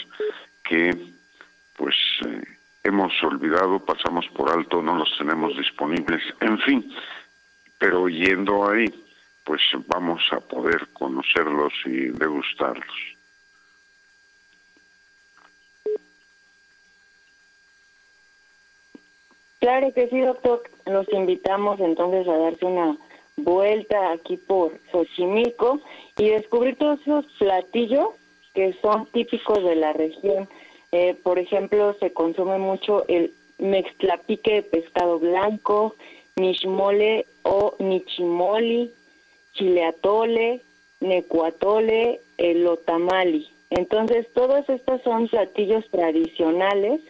que 0.63 0.95
pues 1.75 1.95
eh, 2.25 2.41
hemos 2.83 3.11
olvidado, 3.23 3.79
pasamos 3.79 4.27
por 4.29 4.49
alto, 4.49 4.81
no 4.81 4.97
los 4.97 5.15
tenemos 5.17 5.55
disponibles, 5.57 6.21
en 6.41 6.57
fin, 6.59 6.91
pero 7.77 8.09
yendo 8.09 8.69
ahí, 8.69 8.85
pues 9.43 9.61
vamos 9.87 10.21
a 10.31 10.39
poder 10.39 10.87
conocerlos 10.93 11.73
y 11.85 12.09
degustarlos. 12.09 13.17
Claro 19.59 19.91
que 19.93 20.07
sí, 20.09 20.21
doctor. 20.21 20.63
Los 20.85 21.11
invitamos 21.11 21.79
entonces 21.79 22.27
a 22.27 22.37
darse 22.37 22.65
una 22.65 22.97
vuelta 23.37 24.11
aquí 24.11 24.37
por 24.37 24.79
Xochimilco 24.91 25.79
y 26.17 26.29
descubrir 26.29 26.75
todos 26.75 26.99
esos 27.01 27.25
platillos 27.39 28.09
que 28.53 28.73
son 28.81 29.05
típicos 29.07 29.63
de 29.63 29.75
la 29.75 29.93
región. 29.93 30.49
Eh, 30.91 31.15
por 31.23 31.39
ejemplo, 31.39 31.95
se 31.99 32.11
consume 32.11 32.57
mucho 32.57 33.05
el 33.07 33.31
mextlapique 33.59 34.55
de 34.55 34.63
pescado 34.63 35.19
blanco, 35.19 35.95
nishmole 36.35 37.25
o 37.43 37.75
nichimoli, 37.79 38.91
chileatole, 39.53 40.61
necuatole, 40.99 42.21
el 42.37 42.65
otamali. 42.67 43.47
Entonces, 43.69 44.27
todos 44.33 44.67
estos 44.69 45.01
son 45.03 45.27
platillos 45.27 45.87
tradicionales 45.91 47.01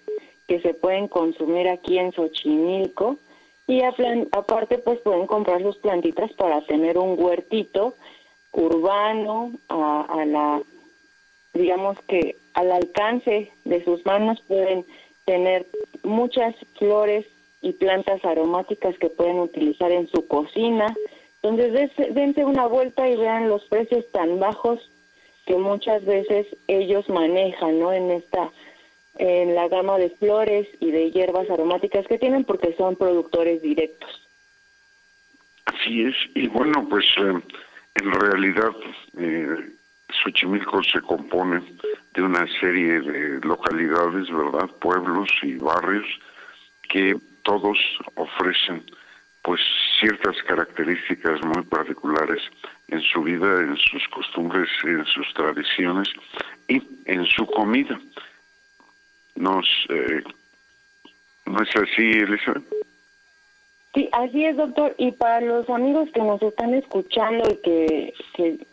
que 0.48 0.60
se 0.62 0.74
pueden 0.74 1.08
consumir 1.08 1.68
aquí 1.68 1.98
en 1.98 2.12
Xochimilco 2.12 3.18
y 3.68 3.82
aparte 3.82 4.78
pues 4.78 5.00
pueden 5.00 5.28
comprar 5.28 5.62
sus 5.62 5.78
plantitas 5.78 6.32
para 6.34 6.62
tener 6.62 6.98
un 6.98 7.22
huertito 7.22 7.94
urbano 8.54 9.52
a, 9.68 10.24
la 10.26 10.62
digamos 11.54 11.98
que 12.08 12.38
al 12.54 12.72
alcance 12.72 13.52
de 13.66 13.84
sus 13.84 14.06
manos 14.06 14.42
pueden 14.48 14.86
tener 15.26 15.66
muchas 16.04 16.56
flores 16.78 17.26
y 17.62 17.74
plantas 17.74 18.24
aromáticas 18.24 18.98
que 18.98 19.10
pueden 19.10 19.40
utilizar 19.40 19.92
en 19.92 20.08
su 20.08 20.28
cocina. 20.28 20.96
Entonces, 21.42 21.92
dense 22.14 22.46
una 22.46 22.68
vuelta 22.68 23.08
y 23.08 23.18
vean 23.18 23.50
los 23.50 23.64
precios 23.66 24.06
tan 24.12 24.40
bajos 24.40 24.80
que 25.46 25.58
muchas 25.58 26.06
veces 26.06 26.48
ellos 26.68 27.10
manejan, 27.10 27.80
¿no? 27.80 27.92
En 27.92 28.12
esta 28.12 28.52
en 29.20 29.56
la 29.56 29.68
gama 29.68 29.98
de 29.98 30.10
flores 30.12 30.68
y 30.80 30.92
de 30.92 31.12
hierbas 31.12 31.50
aromáticas 31.50 32.06
que 32.08 32.18
tienen 32.18 32.44
porque 32.44 32.74
son 32.78 32.96
productores 32.96 33.62
directos. 33.62 34.28
Así 35.66 36.04
es, 36.04 36.16
y 36.36 36.48
bueno, 36.48 36.88
pues 36.90 37.06
eh, 37.18 37.34
en 37.96 38.12
realidad 38.12 38.72
eh, 39.18 39.58
Xochimilco 40.24 40.82
se 40.84 41.02
compone 41.02 41.62
de 42.14 42.22
una 42.22 42.48
serie 42.60 43.02
de 43.02 43.40
localidades, 43.42 44.30
¿verdad? 44.30 44.70
Pueblos 44.80 45.30
y 45.44 45.56
barrios 45.56 46.06
que 46.90 47.18
todos 47.44 47.78
ofrecen 48.16 48.84
pues 49.42 49.62
ciertas 50.00 50.36
características 50.44 51.42
muy 51.46 51.64
particulares 51.64 52.42
en 52.90 53.02
su 53.02 53.24
vida, 53.24 53.62
en 53.62 53.78
sus 53.78 54.06
costumbres, 54.10 54.70
en 54.84 55.06
sus 55.06 55.34
tradiciones 55.34 56.10
y 56.68 56.82
en 57.06 57.26
su 57.26 57.46
comida 57.46 58.00
nos... 59.38 59.66
Eh, 59.90 60.22
¿No 61.46 61.64
es 61.64 61.70
así, 61.76 62.12
Elizabeth? 62.12 62.64
Sí, 63.94 64.10
así 64.12 64.46
es, 64.46 64.58
doctor. 64.58 64.94
Y 64.98 65.12
para 65.14 65.42
los 65.42 65.68
amigos 65.70 66.10
que 66.14 66.22
nos 66.22 66.42
están 66.42 66.74
escuchando 66.74 67.44
y 67.50 67.56
que, 67.64 68.14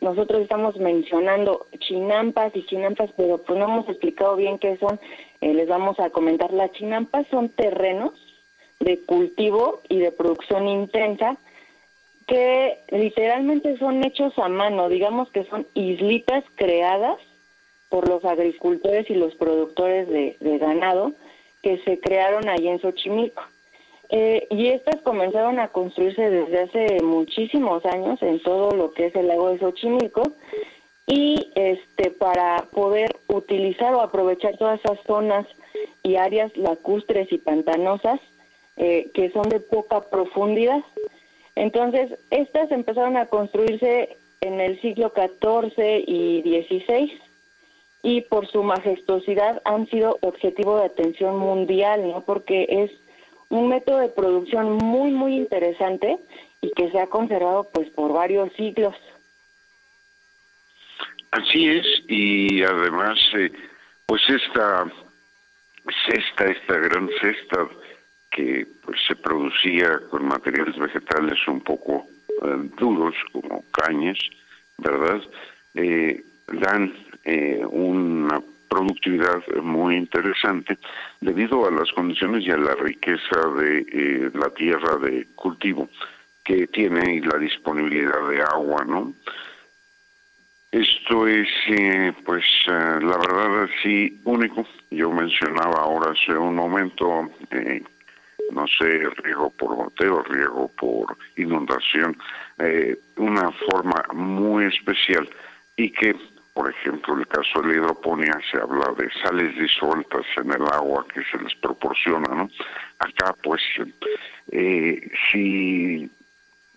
nosotros 0.00 0.42
estamos 0.42 0.76
mencionando 0.76 1.66
chinampas 1.78 2.54
y 2.54 2.66
chinampas, 2.66 3.10
pero 3.16 3.38
pues 3.38 3.58
no 3.58 3.64
hemos 3.64 3.88
explicado 3.88 4.36
bien 4.36 4.58
qué 4.58 4.76
son, 4.76 5.00
eh, 5.40 5.54
les 5.54 5.68
vamos 5.68 5.98
a 5.98 6.10
comentar. 6.10 6.52
Las 6.52 6.72
chinampas 6.72 7.26
son 7.30 7.48
terrenos 7.48 8.12
de 8.80 8.98
cultivo 9.00 9.80
y 9.88 9.98
de 9.98 10.12
producción 10.12 10.68
intensa 10.68 11.38
que 12.26 12.78
literalmente 12.90 13.78
son 13.78 14.04
hechos 14.04 14.38
a 14.38 14.48
mano, 14.48 14.88
digamos 14.88 15.30
que 15.30 15.44
son 15.44 15.66
islitas 15.74 16.44
creadas 16.56 17.18
por 17.94 18.08
los 18.08 18.24
agricultores 18.24 19.08
y 19.08 19.14
los 19.14 19.36
productores 19.36 20.08
de, 20.08 20.58
ganado 20.58 21.12
que 21.62 21.78
se 21.84 22.00
crearon 22.00 22.48
allí 22.48 22.66
en 22.66 22.80
Xochimilco. 22.80 23.44
Eh, 24.08 24.48
y 24.50 24.66
estas 24.66 25.00
comenzaron 25.02 25.60
a 25.60 25.68
construirse 25.68 26.28
desde 26.28 26.62
hace 26.62 27.00
muchísimos 27.04 27.86
años 27.86 28.20
en 28.20 28.42
todo 28.42 28.72
lo 28.72 28.90
que 28.94 29.06
es 29.06 29.14
el 29.14 29.28
lago 29.28 29.48
de 29.48 29.60
Xochimilco 29.60 30.24
y 31.06 31.52
este 31.54 32.10
para 32.10 32.66
poder 32.72 33.14
utilizar 33.28 33.94
o 33.94 34.00
aprovechar 34.00 34.56
todas 34.56 34.80
esas 34.80 34.98
zonas 35.06 35.46
y 36.02 36.16
áreas 36.16 36.50
lacustres 36.56 37.30
y 37.30 37.38
pantanosas 37.38 38.18
eh, 38.76 39.08
que 39.14 39.30
son 39.30 39.48
de 39.48 39.60
poca 39.60 40.00
profundidad. 40.00 40.82
Entonces, 41.54 42.18
estas 42.30 42.72
empezaron 42.72 43.16
a 43.16 43.26
construirse 43.26 44.16
en 44.40 44.60
el 44.60 44.80
siglo 44.80 45.12
XIV 45.14 46.02
y 46.08 46.42
XVI 46.42 47.23
y 48.04 48.20
por 48.20 48.46
su 48.46 48.62
majestuosidad 48.62 49.62
han 49.64 49.88
sido 49.88 50.18
objetivo 50.20 50.78
de 50.78 50.84
atención 50.84 51.38
mundial, 51.38 52.06
¿no? 52.06 52.20
Porque 52.20 52.66
es 52.68 52.90
un 53.48 53.68
método 53.68 53.98
de 53.98 54.10
producción 54.10 54.74
muy, 54.74 55.10
muy 55.10 55.36
interesante 55.36 56.18
y 56.60 56.70
que 56.72 56.90
se 56.90 57.00
ha 57.00 57.06
conservado 57.06 57.66
pues 57.72 57.88
por 57.90 58.12
varios 58.12 58.52
siglos. 58.52 58.94
Así 61.30 61.66
es, 61.66 61.86
y 62.06 62.62
además, 62.62 63.18
eh, 63.36 63.50
pues 64.06 64.22
esta 64.28 64.86
cesta, 66.06 66.44
esta 66.44 66.78
gran 66.78 67.08
cesta 67.20 67.68
que 68.30 68.66
pues 68.84 69.00
se 69.08 69.16
producía 69.16 69.98
con 70.10 70.26
materiales 70.26 70.76
vegetales 70.76 71.38
un 71.48 71.60
poco 71.62 72.06
eh, 72.28 72.68
duros, 72.78 73.14
como 73.32 73.64
cañas, 73.72 74.18
¿verdad? 74.76 75.22
Eh, 75.74 76.22
dan 76.52 76.92
eh, 77.24 77.64
una 77.64 78.40
productividad 78.74 79.40
muy 79.62 79.96
interesante 79.96 80.78
debido 81.20 81.66
a 81.66 81.70
las 81.70 81.92
condiciones 81.92 82.44
y 82.44 82.50
a 82.50 82.56
la 82.56 82.74
riqueza 82.74 83.40
de 83.56 83.86
eh, 83.92 84.30
la 84.34 84.50
tierra 84.50 84.96
de 84.96 85.28
cultivo 85.36 85.88
que 86.42 86.66
tiene 86.66 87.14
y 87.14 87.20
la 87.20 87.38
disponibilidad 87.38 88.28
de 88.28 88.42
agua, 88.42 88.84
¿no? 88.84 89.14
Esto 90.72 91.28
es, 91.28 91.48
eh, 91.68 92.12
pues, 92.26 92.44
eh, 92.66 92.98
la 93.00 93.16
verdad, 93.16 93.68
sí, 93.80 94.20
único. 94.24 94.66
Yo 94.90 95.10
mencionaba 95.12 95.82
ahora 95.82 96.10
hace 96.10 96.36
un 96.36 96.56
momento, 96.56 97.30
no 98.50 98.66
sé, 98.66 99.08
riego 99.22 99.50
por 99.50 99.76
goteo, 99.76 100.22
riego 100.24 100.68
por 100.76 101.16
inundación, 101.36 102.16
una 103.16 103.52
forma 103.52 104.04
muy 104.12 104.64
especial 104.64 105.28
y 105.76 105.90
que 105.90 106.16
por 106.54 106.70
ejemplo, 106.70 107.18
el 107.18 107.26
caso 107.26 107.60
de 107.60 107.68
la 107.68 107.74
hidroponía 107.74 108.38
se 108.50 108.58
habla 108.58 108.94
de 108.96 109.10
sales 109.22 109.58
disueltas 109.58 110.24
en 110.36 110.52
el 110.52 110.62
agua 110.72 111.04
que 111.12 111.20
se 111.24 111.36
les 111.42 111.54
proporciona, 111.56 112.32
¿no? 112.32 112.48
Acá, 113.00 113.34
pues, 113.42 113.60
eh, 114.52 115.10
si 115.30 116.08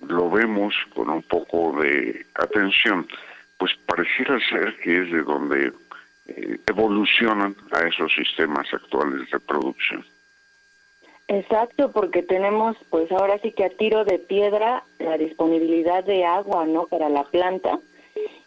lo 0.08 0.32
vemos 0.32 0.74
con 0.96 1.10
un 1.12 1.22
poco 1.22 1.80
de 1.80 2.26
atención, 2.34 3.08
pues 3.60 3.72
pareciera 3.86 4.40
ser 4.50 4.76
que 4.78 5.04
es 5.04 5.12
de 5.12 5.22
donde 5.22 5.72
eh, 6.26 6.58
evolucionan 6.68 7.56
a 7.72 7.88
esos 7.88 8.12
sistemas 8.14 8.68
actuales 8.74 9.30
de 9.30 9.40
producción. 9.40 10.04
Exacto, 11.28 11.92
porque 11.92 12.24
tenemos, 12.24 12.78
pues 12.90 13.12
ahora 13.12 13.38
sí 13.40 13.52
que 13.52 13.66
a 13.66 13.70
tiro 13.70 14.06
de 14.06 14.18
piedra 14.18 14.84
la 14.98 15.18
disponibilidad 15.18 16.04
de 16.04 16.26
agua, 16.26 16.66
¿no? 16.66 16.88
Para 16.88 17.10
la 17.10 17.26
planta 17.26 17.80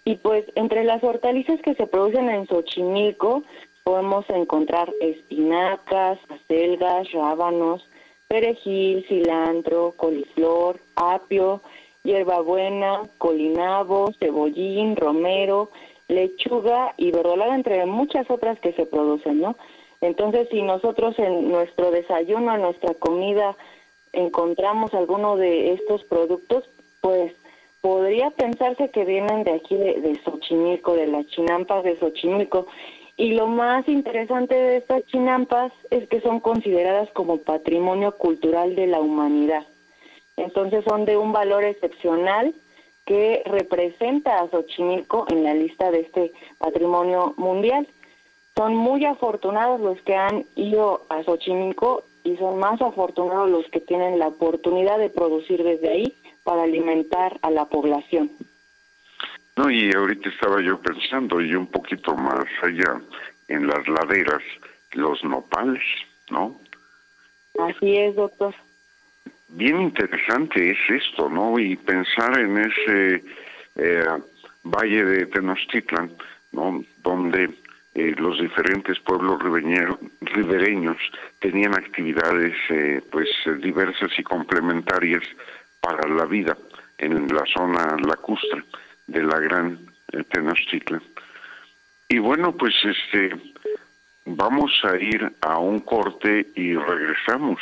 y 0.04 0.16
pues 0.16 0.44
entre 0.54 0.84
las 0.84 1.02
hortalizas 1.04 1.60
que 1.62 1.74
se 1.74 1.86
producen 1.86 2.28
en 2.28 2.46
Xochimilco 2.46 3.42
podemos 3.84 4.24
encontrar 4.30 4.92
espinacas, 5.00 6.18
acelgas, 6.28 7.10
rábanos, 7.12 7.86
perejil, 8.28 9.04
cilantro, 9.08 9.94
coliflor, 9.96 10.80
apio, 10.96 11.60
hierbabuena, 12.04 13.02
colinabo, 13.18 14.12
cebollín, 14.18 14.96
romero, 14.96 15.70
lechuga 16.08 16.94
y 16.96 17.10
verdolaga, 17.10 17.54
entre 17.54 17.84
muchas 17.86 18.30
otras 18.30 18.58
que 18.60 18.72
se 18.72 18.86
producen, 18.86 19.40
¿no? 19.40 19.56
Entonces, 20.00 20.48
si 20.50 20.62
nosotros 20.62 21.18
en 21.18 21.50
nuestro 21.50 21.90
desayuno, 21.90 22.54
en 22.54 22.62
nuestra 22.62 22.94
comida, 22.94 23.56
encontramos 24.12 24.94
alguno 24.94 25.36
de 25.36 25.72
estos 25.72 26.04
productos, 26.04 26.64
pues 27.00 27.32
podría 27.80 28.30
pensarse 28.30 28.90
que 28.90 29.04
vienen 29.04 29.44
de 29.44 29.52
aquí, 29.52 29.76
de, 29.76 30.20
Xochimilco, 30.24 30.94
de 30.94 31.06
las 31.06 31.26
chinampas 31.28 31.84
de 31.84 31.98
Xochimilco. 31.98 32.66
Y 33.16 33.32
lo 33.32 33.46
más 33.46 33.86
interesante 33.88 34.54
de 34.54 34.76
estas 34.78 35.04
chinampas 35.06 35.72
es 35.90 36.08
que 36.08 36.20
son 36.20 36.40
consideradas 36.40 37.10
como 37.12 37.38
patrimonio 37.38 38.16
cultural 38.16 38.74
de 38.76 38.86
la 38.86 39.00
humanidad. 39.00 39.66
Entonces 40.36 40.84
son 40.84 41.04
de 41.04 41.16
un 41.16 41.32
valor 41.32 41.64
excepcional 41.64 42.54
que 43.04 43.42
representa 43.44 44.38
a 44.38 44.48
Xochimilco 44.48 45.26
en 45.28 45.44
la 45.44 45.54
lista 45.54 45.90
de 45.90 46.00
este 46.00 46.32
patrimonio 46.58 47.34
mundial. 47.36 47.88
Son 48.56 48.74
muy 48.74 49.04
afortunados 49.04 49.80
los 49.80 50.00
que 50.02 50.14
han 50.14 50.44
ido 50.54 51.02
a 51.08 51.22
Xochimilco 51.24 52.04
y 52.24 52.36
son 52.36 52.58
más 52.58 52.80
afortunados 52.80 53.50
los 53.50 53.66
que 53.68 53.80
tienen 53.80 54.18
la 54.18 54.28
oportunidad 54.28 54.98
de 54.98 55.10
producir 55.10 55.62
desde 55.62 55.88
ahí 55.88 56.19
para 56.44 56.62
alimentar 56.62 57.38
a 57.42 57.50
la 57.50 57.66
población. 57.66 58.30
No, 59.56 59.70
y 59.70 59.92
ahorita 59.92 60.28
estaba 60.30 60.62
yo 60.62 60.80
pensando, 60.80 61.40
y 61.40 61.54
un 61.54 61.66
poquito 61.66 62.16
más 62.16 62.46
allá, 62.62 63.00
en 63.48 63.66
las 63.66 63.86
laderas, 63.88 64.42
los 64.92 65.22
nopales, 65.24 65.82
¿no? 66.30 66.60
Así 67.58 67.96
es, 67.96 68.14
doctor. 68.14 68.54
Bien 69.48 69.80
interesante 69.80 70.70
es 70.70 70.78
esto, 70.88 71.28
¿no? 71.28 71.58
Y 71.58 71.76
pensar 71.76 72.38
en 72.38 72.58
ese 72.58 73.24
eh, 73.76 74.06
valle 74.62 75.04
de 75.04 75.26
Tenochtitlan, 75.26 76.12
¿no? 76.52 76.84
Donde 77.02 77.50
eh, 77.94 78.14
los 78.16 78.40
diferentes 78.40 79.00
pueblos 79.00 79.42
ribereños 79.42 80.96
tenían 81.40 81.74
actividades, 81.74 82.54
eh, 82.68 83.02
pues, 83.10 83.28
diversas 83.60 84.10
y 84.16 84.22
complementarias 84.22 85.24
para 85.80 86.08
la 86.08 86.24
vida 86.24 86.56
en 86.98 87.26
la 87.28 87.44
zona 87.46 87.96
lacustre 88.06 88.64
de 89.06 89.22
la 89.22 89.38
gran 89.38 89.78
eh, 90.12 90.24
Tenochtitlan. 90.24 91.02
Y 92.08 92.18
bueno, 92.18 92.56
pues 92.56 92.74
este 92.84 93.30
vamos 94.26 94.72
a 94.84 94.96
ir 94.96 95.32
a 95.40 95.58
un 95.58 95.80
corte 95.80 96.50
y 96.54 96.74
regresamos. 96.74 97.60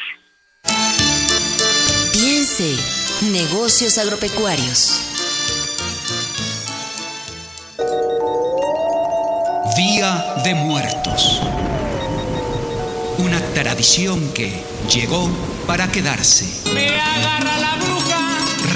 Piense, 2.13 2.77
negocios 3.33 3.99
agropecuarios. 3.99 5.05
Día 9.77 10.35
de 10.45 10.55
Muertos. 10.55 11.41
Una 13.19 13.41
tradición 13.55 14.33
que 14.35 14.63
llegó 14.93 15.29
para 15.67 15.91
quedarse. 15.91 16.73
Me 16.73 16.89
agarra 16.89 17.59
la 17.59 17.88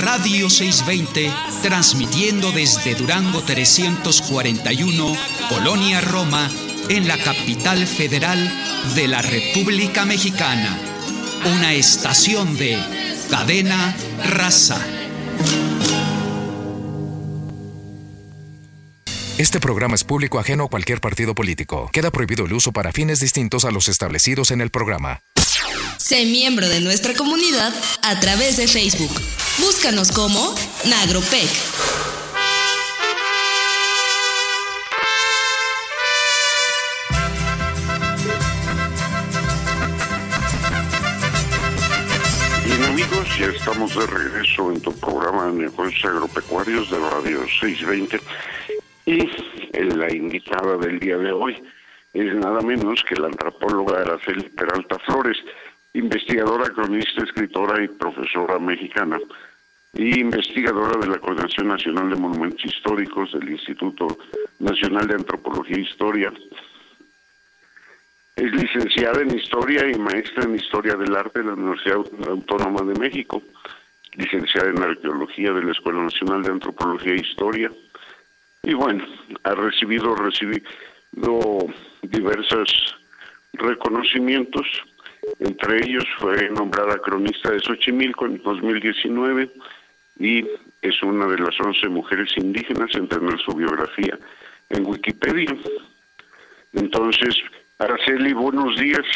Radio 0.03 0.51
620, 0.51 1.33
transmitiendo 1.63 2.51
desde 2.51 2.97
Durango 2.97 3.41
341, 3.41 5.17
Colonia 5.49 6.01
Roma, 6.01 6.51
en 6.89 7.07
la 7.07 7.17
capital 7.19 7.87
federal 7.87 8.53
de 8.97 9.07
la 9.07 9.23
República 9.23 10.05
Mexicana. 10.05 10.77
Una 11.57 11.73
estación 11.75 12.57
de 12.57 12.77
cadena 13.31 13.95
raza. 14.25 14.85
Este 19.39 19.61
programa 19.61 19.95
es 19.95 20.03
público 20.03 20.41
ajeno 20.41 20.65
a 20.65 20.69
cualquier 20.69 21.01
partido 21.01 21.37
político. 21.37 21.89
Queda 21.93 22.11
prohibido 22.11 22.47
el 22.47 22.53
uso 22.53 22.73
para 22.73 22.91
fines 22.91 23.21
distintos 23.21 23.65
a 23.65 23.71
los 23.71 23.87
establecidos 23.87 24.51
en 24.51 24.63
el 24.63 24.71
programa. 24.71 25.21
Sé 26.13 26.27
miembro 26.27 26.69
de 26.69 26.83
nuestra 26.83 27.15
comunidad 27.15 27.73
a 28.03 28.21
través 28.21 28.59
de 28.59 28.69
Facebook. 28.69 29.19
Búscanos 29.57 30.13
como 30.13 30.55
Nagropec. 30.85 31.49
Bien 42.67 42.85
amigos, 42.85 43.27
ya 43.39 43.47
estamos 43.47 43.97
de 43.97 44.07
regreso 44.07 44.71
en 44.71 44.83
tu 44.83 44.93
programa 44.93 45.47
de 45.47 45.63
negocios 45.63 46.05
agropecuarios 46.05 46.91
de 46.91 46.99
Radio 46.99 47.41
620 47.59 48.21
y 49.07 49.31
la 49.97 50.15
invitada 50.15 50.77
del 50.77 51.01
día 51.01 51.17
de 51.17 51.33
hoy 51.33 51.57
es 52.13 52.35
nada 52.35 52.61
menos 52.61 53.03
que 53.09 53.17
la 53.17 53.29
antropóloga 53.29 54.03
Araceli 54.03 54.51
Peralta 54.51 54.99
Flores, 54.99 55.39
investigadora, 55.95 56.73
cronista, 56.73 57.25
escritora 57.25 57.83
y 57.83 57.89
profesora 57.89 58.59
mexicana 58.59 59.19
y 59.95 60.21
investigadora 60.21 60.99
de 60.99 61.07
la 61.07 61.19
Coordinación 61.19 61.69
Nacional 61.69 62.09
de 62.11 62.17
Monumentos 62.17 62.65
Históricos 62.65 63.33
del 63.33 63.51
Instituto 63.51 64.19
Nacional 64.59 65.07
de 65.07 65.15
Antropología 65.15 65.77
e 65.77 65.81
Historia. 65.81 66.33
Es 68.35 68.51
licenciada 68.53 69.21
en 69.21 69.37
Historia 69.37 69.91
y 69.91 69.99
maestra 69.99 70.45
en 70.45 70.55
Historia 70.55 70.95
del 70.95 71.15
Arte 71.15 71.41
de 71.41 71.47
la 71.47 71.55
Universidad 71.55 71.99
Autónoma 72.27 72.81
de 72.83 72.99
México, 72.99 73.43
licenciada 74.15 74.71
en 74.71 74.83
Arqueología 74.83 75.53
de 75.53 75.63
la 75.63 75.73
Escuela 75.73 76.03
Nacional 76.05 76.43
de 76.43 76.53
Antropología 76.53 77.13
e 77.13 77.21
Historia. 77.21 77.71
Y 78.63 78.73
bueno, 78.73 79.05
ha 79.43 79.55
recibido, 79.55 80.15
recibido 80.15 81.67
diversos 82.01 82.97
reconocimientos, 83.53 84.67
entre 85.39 85.79
ellos 85.79 86.05
fue 86.19 86.49
nombrada 86.51 86.99
cronista 86.99 87.51
de 87.51 87.61
Xochimilco 87.61 88.27
en 88.27 88.43
2019 88.43 89.51
y 90.19 90.47
es 90.83 91.03
una 91.03 91.27
de 91.27 91.39
las 91.39 91.59
11 91.59 91.89
mujeres 91.89 92.31
indígenas 92.37 92.95
en 92.95 93.09
tener 93.09 93.39
su 93.41 93.53
biografía 93.53 94.19
en 94.71 94.87
Wikipedia. 94.87 95.55
Entonces, 96.73 97.37
Araceli, 97.79 98.33
buenos 98.33 98.79
días. 98.79 99.07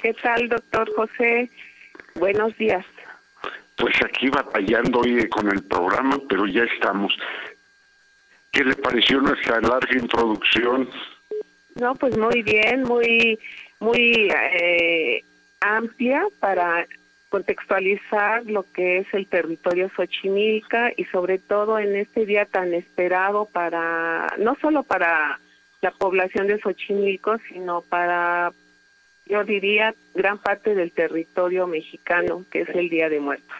¿Qué 0.00 0.14
tal, 0.14 0.48
doctor 0.48 0.90
José? 0.94 1.50
Buenos 2.14 2.56
días. 2.56 2.84
Pues 3.76 3.94
aquí 4.04 4.28
batallando 4.28 5.00
hoy 5.00 5.28
con 5.28 5.50
el 5.50 5.62
programa, 5.64 6.18
pero 6.28 6.46
ya 6.46 6.64
estamos. 6.64 7.12
¿Qué 8.52 8.64
le 8.64 8.74
pareció 8.76 9.20
nuestra 9.20 9.60
larga 9.60 9.98
introducción? 9.98 10.88
No, 11.76 11.94
pues 11.94 12.16
muy 12.16 12.42
bien, 12.42 12.82
muy, 12.82 13.38
muy 13.80 14.30
eh, 14.30 15.24
amplia 15.60 16.24
para 16.38 16.86
contextualizar 17.30 18.44
lo 18.46 18.64
que 18.72 18.98
es 18.98 19.06
el 19.14 19.26
territorio 19.26 19.90
Xochimilca 19.96 20.92
y 20.96 21.04
sobre 21.04 21.38
todo 21.38 21.78
en 21.78 21.96
este 21.96 22.26
día 22.26 22.44
tan 22.44 22.74
esperado 22.74 23.46
para, 23.46 24.26
no 24.38 24.56
solo 24.60 24.82
para 24.82 25.40
la 25.80 25.90
población 25.92 26.48
de 26.48 26.60
Xochimilco, 26.60 27.38
sino 27.48 27.82
para, 27.82 28.52
yo 29.26 29.44
diría, 29.44 29.94
gran 30.14 30.38
parte 30.38 30.74
del 30.74 30.92
territorio 30.92 31.66
mexicano, 31.66 32.44
que 32.50 32.62
es 32.62 32.68
el 32.70 32.88
Día 32.90 33.08
de 33.08 33.20
Muertos. 33.20 33.56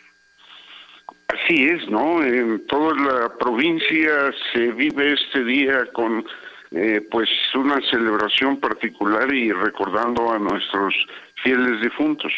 Así 1.28 1.64
es, 1.64 1.88
¿no? 1.88 2.22
En 2.24 2.66
toda 2.66 2.94
la 2.96 3.38
provincia 3.38 4.32
se 4.52 4.72
vive 4.72 5.12
este 5.12 5.44
día 5.44 5.86
con 5.92 6.24
eh, 6.72 7.00
pues 7.10 7.28
una 7.54 7.80
celebración 7.90 8.60
particular 8.60 9.32
y 9.34 9.52
recordando 9.52 10.30
a 10.30 10.38
nuestros 10.38 10.94
fieles 11.42 11.80
difuntos. 11.80 12.32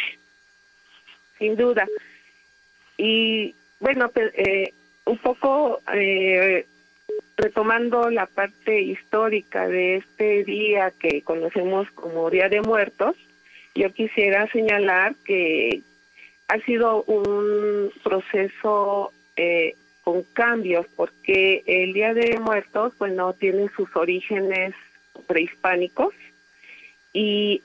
Sin 1.38 1.56
duda. 1.56 1.86
Y 2.96 3.54
bueno, 3.80 4.10
eh, 4.14 4.72
un 5.04 5.18
poco 5.18 5.80
eh, 5.92 6.66
retomando 7.36 8.10
la 8.10 8.26
parte 8.26 8.80
histórica 8.80 9.66
de 9.68 9.96
este 9.96 10.44
día 10.44 10.92
que 10.98 11.22
conocemos 11.22 11.90
como 11.90 12.30
Día 12.30 12.48
de 12.48 12.60
Muertos, 12.60 13.16
yo 13.74 13.92
quisiera 13.92 14.46
señalar 14.48 15.14
que 15.24 15.82
ha 16.48 16.58
sido 16.60 17.02
un 17.04 17.90
proceso 18.02 19.12
eh, 19.36 19.74
con 20.02 20.22
cambios 20.32 20.86
porque 20.96 21.62
el 21.66 21.92
Día 21.92 22.12
de 22.14 22.38
Muertos, 22.38 22.92
bueno, 22.98 23.32
tiene 23.34 23.68
sus 23.76 23.94
orígenes 23.96 24.74
prehispánicos 25.26 26.14
y 27.12 27.62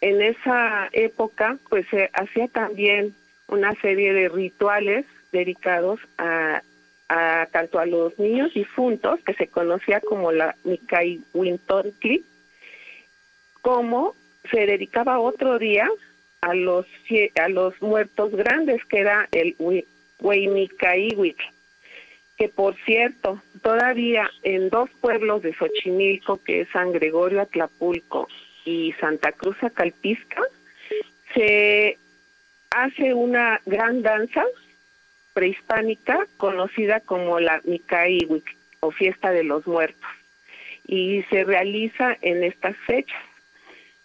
en 0.00 0.20
esa 0.20 0.88
época 0.92 1.56
pues 1.70 1.86
se 1.88 2.10
hacía 2.12 2.48
también 2.48 3.14
una 3.48 3.74
serie 3.80 4.12
de 4.12 4.28
rituales 4.28 5.06
dedicados 5.32 6.00
a, 6.18 6.62
a 7.08 7.48
tanto 7.50 7.78
a 7.78 7.86
los 7.86 8.18
niños 8.18 8.52
difuntos 8.52 9.20
que 9.24 9.34
se 9.34 9.48
conocía 9.48 10.00
como 10.00 10.32
la 10.32 10.56
Mikai 10.64 11.22
como 13.62 14.14
se 14.50 14.66
dedicaba 14.66 15.18
otro 15.20 15.58
día 15.58 15.88
a 16.42 16.54
los 16.54 16.86
a 17.40 17.48
los 17.48 17.80
muertos 17.80 18.32
grandes 18.32 18.84
que 18.84 18.98
era 18.98 19.28
el 19.32 19.56
Hueymicaihuitl 20.20 21.53
que 22.44 22.50
por 22.50 22.76
cierto 22.84 23.40
todavía 23.62 24.30
en 24.42 24.68
dos 24.68 24.90
pueblos 25.00 25.40
de 25.40 25.54
Xochimilco 25.54 26.36
que 26.44 26.60
es 26.60 26.68
San 26.74 26.92
Gregorio 26.92 27.40
Atlapulco 27.40 28.28
y 28.66 28.92
Santa 29.00 29.32
Cruz 29.32 29.56
Acalpisca 29.62 30.42
se 31.32 31.96
hace 32.70 33.14
una 33.14 33.62
gran 33.64 34.02
danza 34.02 34.44
prehispánica 35.32 36.26
conocida 36.36 37.00
como 37.00 37.40
la 37.40 37.62
Micaíhuic 37.64 38.44
o 38.80 38.90
fiesta 38.90 39.30
de 39.30 39.44
los 39.44 39.66
muertos 39.66 40.10
y 40.86 41.22
se 41.30 41.44
realiza 41.44 42.18
en 42.20 42.44
estas 42.44 42.76
fechas 42.86 43.22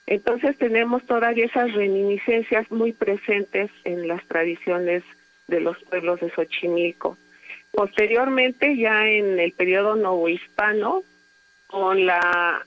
entonces 0.08 0.58
tenemos 0.58 1.06
todavía 1.06 1.44
esas 1.44 1.74
reminiscencias 1.74 2.72
muy 2.72 2.94
presentes 2.94 3.70
en 3.84 4.08
las 4.08 4.26
tradiciones 4.28 5.04
de 5.50 5.60
los 5.60 5.78
pueblos 5.84 6.22
de 6.22 6.30
Xochimilco. 6.30 7.18
Posteriormente, 7.80 8.76
ya 8.76 9.08
en 9.08 9.40
el 9.40 9.54
periodo 9.54 9.96
novohispano, 9.96 11.02
con 11.68 12.06
la, 12.06 12.66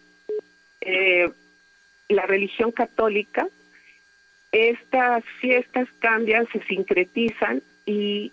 eh, 0.80 1.30
la 2.08 2.22
religión 2.24 2.72
católica, 2.72 3.46
estas 4.52 5.22
fiestas 5.38 5.86
cambian, 5.98 6.48
se 6.50 6.62
sincretizan 6.62 7.62
y 7.84 8.32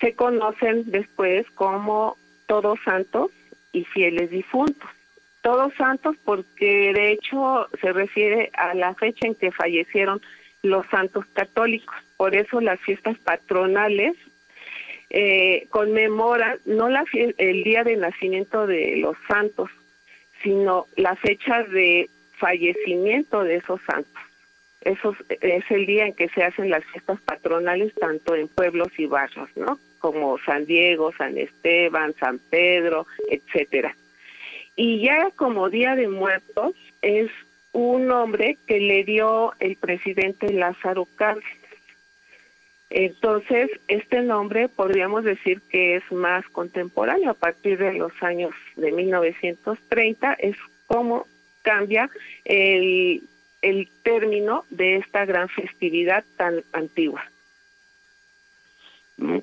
se 0.00 0.14
conocen 0.16 0.90
después 0.90 1.48
como 1.52 2.16
todos 2.46 2.80
santos 2.84 3.30
y 3.70 3.84
fieles 3.84 4.28
difuntos. 4.28 4.90
Todos 5.42 5.74
Santos 5.74 6.16
porque 6.24 6.92
de 6.92 7.12
hecho 7.12 7.68
se 7.80 7.92
refiere 7.92 8.50
a 8.54 8.74
la 8.74 8.96
fecha 8.96 9.28
en 9.28 9.36
que 9.36 9.52
fallecieron 9.52 10.20
los 10.64 10.84
santos 10.88 11.24
católicos. 11.34 11.94
Por 12.16 12.34
eso 12.34 12.60
las 12.60 12.80
fiestas 12.80 13.16
patronales 13.18 14.16
eh, 15.10 15.66
conmemoran 15.70 16.58
no 16.64 16.88
la 16.88 17.04
el 17.12 17.64
día 17.64 17.84
de 17.84 17.96
nacimiento 17.96 18.66
de 18.66 18.96
los 18.96 19.16
santos, 19.28 19.70
sino 20.42 20.86
la 20.96 21.16
fecha 21.16 21.62
de 21.64 22.08
fallecimiento 22.38 23.44
de 23.44 23.56
esos 23.56 23.80
santos. 23.86 24.22
Eso 24.80 25.16
es 25.28 25.64
el 25.70 25.86
día 25.86 26.06
en 26.06 26.12
que 26.12 26.28
se 26.28 26.44
hacen 26.44 26.70
las 26.70 26.84
fiestas 26.84 27.20
patronales 27.22 27.92
tanto 27.94 28.36
en 28.36 28.46
pueblos 28.46 28.88
y 28.98 29.06
barrios, 29.06 29.48
¿no? 29.56 29.80
Como 29.98 30.38
San 30.38 30.64
Diego, 30.66 31.12
San 31.12 31.36
Esteban, 31.36 32.14
San 32.20 32.38
Pedro, 32.38 33.06
etcétera. 33.28 33.96
Y 34.76 35.00
ya 35.00 35.30
como 35.34 35.70
Día 35.70 35.96
de 35.96 36.06
Muertos 36.06 36.74
es 37.02 37.30
un 37.72 38.06
nombre 38.06 38.58
que 38.66 38.78
le 38.78 39.04
dio 39.04 39.52
el 39.58 39.76
presidente 39.76 40.52
Lázaro 40.52 41.08
Cárdenas. 41.16 41.55
Entonces, 42.88 43.68
este 43.88 44.22
nombre 44.22 44.68
podríamos 44.68 45.24
decir 45.24 45.60
que 45.68 45.96
es 45.96 46.12
más 46.12 46.46
contemporáneo 46.48 47.30
a 47.30 47.34
partir 47.34 47.78
de 47.78 47.94
los 47.94 48.12
años 48.22 48.54
de 48.76 48.92
1930, 48.92 50.34
es 50.34 50.56
como 50.86 51.26
cambia 51.62 52.08
el, 52.44 53.22
el 53.60 53.88
término 54.04 54.64
de 54.70 54.96
esta 54.96 55.24
gran 55.24 55.48
festividad 55.48 56.24
tan 56.36 56.62
antigua. 56.72 57.24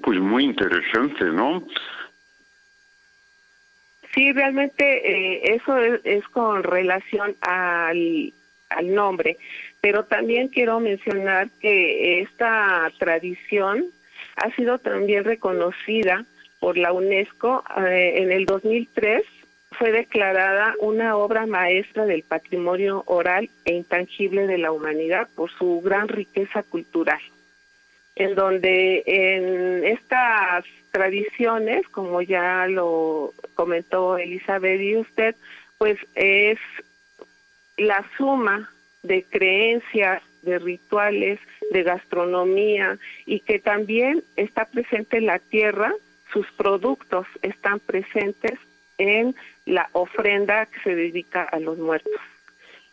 pues 0.02 0.20
muy 0.20 0.46
interesante, 0.46 1.26
¿no? 1.26 1.68
Sí, 4.14 4.32
realmente 4.32 4.84
eh, 4.84 5.56
eso 5.56 5.78
es, 5.78 6.28
con 6.28 6.64
relación 6.64 7.36
al, 7.42 8.32
al 8.70 8.94
nombre, 8.94 9.38
pero 9.84 10.06
también 10.06 10.48
quiero 10.48 10.80
mencionar 10.80 11.50
que 11.60 12.22
esta 12.22 12.90
tradición 13.00 13.88
ha 14.38 14.50
sido 14.56 14.78
también 14.78 15.26
reconocida 15.26 16.24
por 16.62 16.78
la 16.78 16.94
UNESCO 16.94 17.66
eh, 17.86 18.14
en 18.16 18.32
el 18.32 18.46
2003 18.46 19.24
fue 19.74 19.92
declarada 19.92 20.74
una 20.80 21.18
obra 21.18 21.46
maestra 21.48 22.06
del 22.06 22.24
patrimonio 22.24 23.04
oral 23.08 23.50
e 23.66 23.74
intangible 23.74 24.48
de 24.48 24.58
la 24.58 24.72
humanidad 24.72 25.28
por 25.36 25.52
su 25.52 25.82
gran 25.82 26.08
riqueza 26.08 26.64
cultural 26.64 27.20
en 28.16 28.36
donde 28.36 29.04
en 29.06 29.84
estas 29.84 30.64
tradiciones, 30.92 31.86
como 31.90 32.22
ya 32.22 32.68
lo 32.68 33.34
comentó 33.54 34.18
Elizabeth 34.18 34.80
y 34.80 34.96
usted, 34.96 35.36
pues 35.78 35.98
es 36.16 36.58
la 37.76 38.06
suma 38.16 38.70
de 39.04 39.24
creencias 39.24 40.22
de 40.42 40.60
rituales, 40.60 41.40
de 41.72 41.84
gastronomía 41.84 42.98
y 43.26 43.40
que 43.40 43.60
también 43.60 44.24
está 44.36 44.66
presente 44.66 45.18
en 45.18 45.28
la 45.28 45.40
tierra, 45.40 45.94
sus 46.32 46.50
productos 46.54 47.26
están 47.42 47.80
presentes 47.80 48.60
en 48.98 49.36
la 49.66 49.90
ofrenda 49.94 50.66
que 50.66 50.80
se 50.82 50.96
dedica 50.96 51.44
a 51.44 51.60
los 51.60 51.78
muertos 51.78 52.14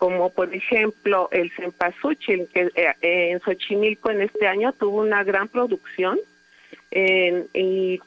como 0.01 0.31
por 0.31 0.55
ejemplo 0.55 1.29
el 1.31 1.53
cempasúchil, 1.53 2.49
que 2.55 2.71
eh, 2.75 2.95
en 3.03 3.39
Xochimilco 3.41 4.11
en 4.11 4.23
este 4.23 4.47
año 4.47 4.73
tuvo 4.73 5.03
una 5.03 5.23
gran 5.25 5.47
producción 5.49 6.19
y, 6.91 7.99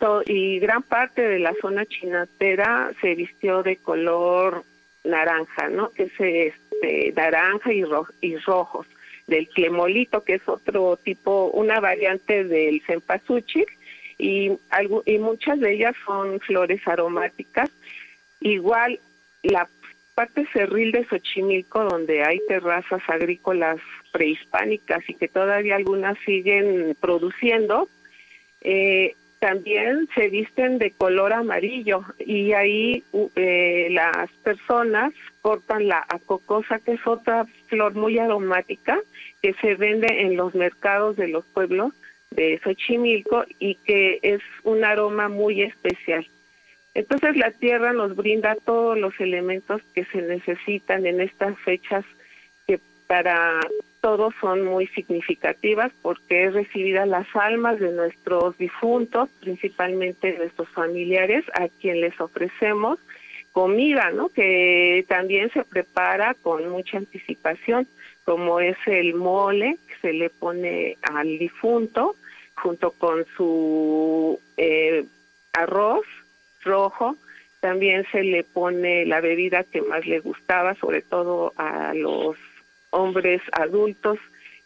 gran 0.59 0.81
parte 0.81 1.21
de 1.21 1.37
la 1.37 1.53
zona 1.61 1.85
chinatera 1.85 2.91
se 2.99 3.13
vistió 3.13 3.61
de 3.61 3.77
color 3.77 4.63
naranja, 5.03 5.69
¿no? 5.69 5.91
Que 5.91 6.09
es 6.47 6.55
este, 6.73 7.13
naranja 7.15 7.71
y, 7.73 7.83
y 8.21 8.37
rojos, 8.37 8.87
del 9.27 9.47
clemolito, 9.49 10.23
que 10.23 10.35
es 10.35 10.47
otro 10.47 10.97
tipo, 10.97 11.47
una 11.53 11.79
variante 11.79 12.43
del 12.43 12.81
cempasúchil, 12.81 13.65
y, 14.17 14.51
y 15.05 15.17
muchas 15.17 15.59
de 15.59 15.73
ellas 15.73 15.95
son 16.05 16.39
flores 16.39 16.81
aromáticas. 16.87 17.69
Igual 18.41 18.99
la 19.41 19.67
parte 20.13 20.45
cerril 20.53 20.91
de 20.91 21.05
Xochimilco, 21.05 21.83
donde 21.85 22.23
hay 22.23 22.39
terrazas 22.47 23.01
agrícolas 23.07 23.79
prehispánicas 24.11 25.09
y 25.09 25.15
que 25.15 25.27
todavía 25.27 25.75
algunas 25.75 26.17
siguen 26.25 26.95
produciendo, 26.99 27.89
eh, 28.61 29.15
también 29.43 30.07
se 30.15 30.29
visten 30.29 30.77
de 30.77 30.91
color 30.91 31.33
amarillo 31.33 32.05
y 32.17 32.53
ahí 32.53 33.03
eh, 33.35 33.89
las 33.91 34.31
personas 34.41 35.11
cortan 35.41 35.89
la 35.89 36.05
acocosa, 36.07 36.79
que 36.79 36.93
es 36.93 37.05
otra 37.05 37.43
flor 37.67 37.93
muy 37.93 38.19
aromática 38.19 38.97
que 39.41 39.53
se 39.55 39.75
vende 39.75 40.21
en 40.21 40.37
los 40.37 40.55
mercados 40.55 41.17
de 41.17 41.27
los 41.27 41.43
pueblos 41.43 41.91
de 42.31 42.57
Xochimilco 42.63 43.43
y 43.59 43.75
que 43.75 44.19
es 44.21 44.39
un 44.63 44.85
aroma 44.85 45.27
muy 45.27 45.63
especial. 45.63 46.25
Entonces 46.93 47.35
la 47.35 47.51
tierra 47.51 47.91
nos 47.91 48.15
brinda 48.15 48.55
todos 48.63 48.97
los 48.97 49.19
elementos 49.19 49.81
que 49.93 50.05
se 50.05 50.21
necesitan 50.21 51.05
en 51.05 51.19
estas 51.19 51.59
fechas 51.59 52.05
que 52.65 52.79
para 53.07 53.59
todos 54.03 54.33
son 54.41 54.65
muy 54.65 54.87
significativas 54.87 55.89
porque 56.01 56.43
es 56.43 56.53
recibida 56.53 57.05
las 57.05 57.25
almas 57.35 57.79
de 57.79 57.93
nuestros 57.93 58.57
difuntos, 58.57 59.29
principalmente 59.39 60.33
de 60.33 60.39
nuestros 60.39 60.67
familiares, 60.71 61.45
a 61.53 61.69
quien 61.69 62.01
les 62.01 62.19
ofrecemos 62.19 62.99
comida, 63.53 64.11
¿no? 64.11 64.27
Que 64.27 65.05
también 65.07 65.49
se 65.53 65.63
prepara 65.63 66.33
con 66.33 66.67
mucha 66.67 66.97
anticipación, 66.97 67.87
como 68.25 68.59
es 68.59 68.75
el 68.87 69.13
mole 69.13 69.77
que 69.87 69.95
se 70.01 70.11
le 70.11 70.29
pone 70.29 70.97
al 71.03 71.39
difunto 71.39 72.17
junto 72.55 72.91
con 72.91 73.25
su 73.37 74.37
eh, 74.57 75.05
arroz 75.53 76.05
rojo, 76.65 77.15
también 77.61 78.05
se 78.11 78.21
le 78.23 78.43
pone 78.43 79.05
la 79.05 79.21
bebida 79.21 79.63
que 79.63 79.81
más 79.81 80.05
le 80.05 80.19
gustaba, 80.19 80.75
sobre 80.75 81.01
todo 81.01 81.53
a 81.55 81.93
los 81.93 82.35
hombres 82.93 83.41
adultos, 83.51 84.19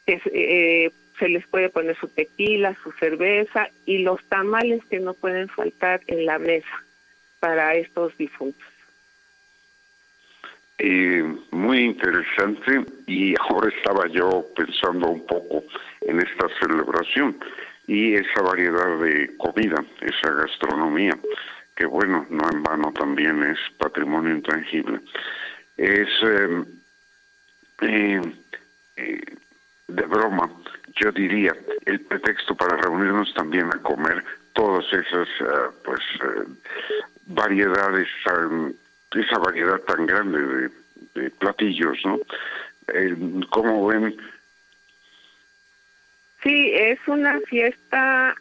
que 0.06 0.22
eh, 0.34 0.92
se 1.18 1.30
les 1.30 1.46
puede 1.48 1.70
poner 1.70 1.98
su 1.98 2.08
tequila, 2.08 2.76
su 2.84 2.92
cerveza 2.94 3.70
y 3.86 4.00
los 4.00 4.24
tamales 4.26 4.84
que 4.86 5.00
no 5.00 5.14
pueden 5.14 5.50
faltar 5.50 6.02
en 6.08 6.26
la 6.26 6.38
mesa 6.38 6.84
para 7.40 7.76
estos 7.76 8.16
difuntos. 8.18 8.68
Eh, 10.80 11.24
muy 11.52 11.80
interesante 11.80 12.86
y 13.08 13.34
ahora 13.40 13.74
estaba 13.76 14.08
yo 14.10 14.46
pensando 14.56 15.08
un 15.08 15.26
poco 15.26 15.64
en 16.02 16.20
esta 16.20 16.48
celebración 16.60 17.36
y 17.88 18.14
esa 18.14 18.42
variedad 18.44 19.00
de 19.00 19.36
comida, 19.38 19.84
esa 20.02 20.32
gastronomía 20.34 21.18
que 21.78 21.86
bueno, 21.86 22.26
no 22.30 22.50
en 22.52 22.64
vano 22.64 22.92
también 22.92 23.44
es 23.44 23.60
patrimonio 23.78 24.36
intangible, 24.36 25.00
es 25.78 26.10
em, 26.24 26.66
eh, 27.82 28.22
eh, 28.96 29.22
de 29.88 30.04
broma, 30.04 30.50
yo 30.96 31.12
diría, 31.12 31.56
el 31.86 32.02
pretexto 32.02 32.56
para 32.56 32.78
reunirnos 32.78 33.34
también 33.34 33.68
a 33.68 33.82
comer 33.82 34.24
todas 34.54 34.86
esas 34.92 35.28
eh, 35.42 35.70
pues 35.84 36.02
variedades, 37.26 38.08
esa 39.14 39.38
variedad 39.40 39.80
tan 39.82 40.06
grande 40.06 40.40
de, 40.40 40.70
de 41.22 41.30
platillos, 41.32 41.98
¿no? 42.06 42.20
¿Cómo 43.50 43.88
ven? 43.88 44.16
Sí, 46.42 46.72
es 46.74 47.00
una 47.08 47.40
fiesta 47.42 48.36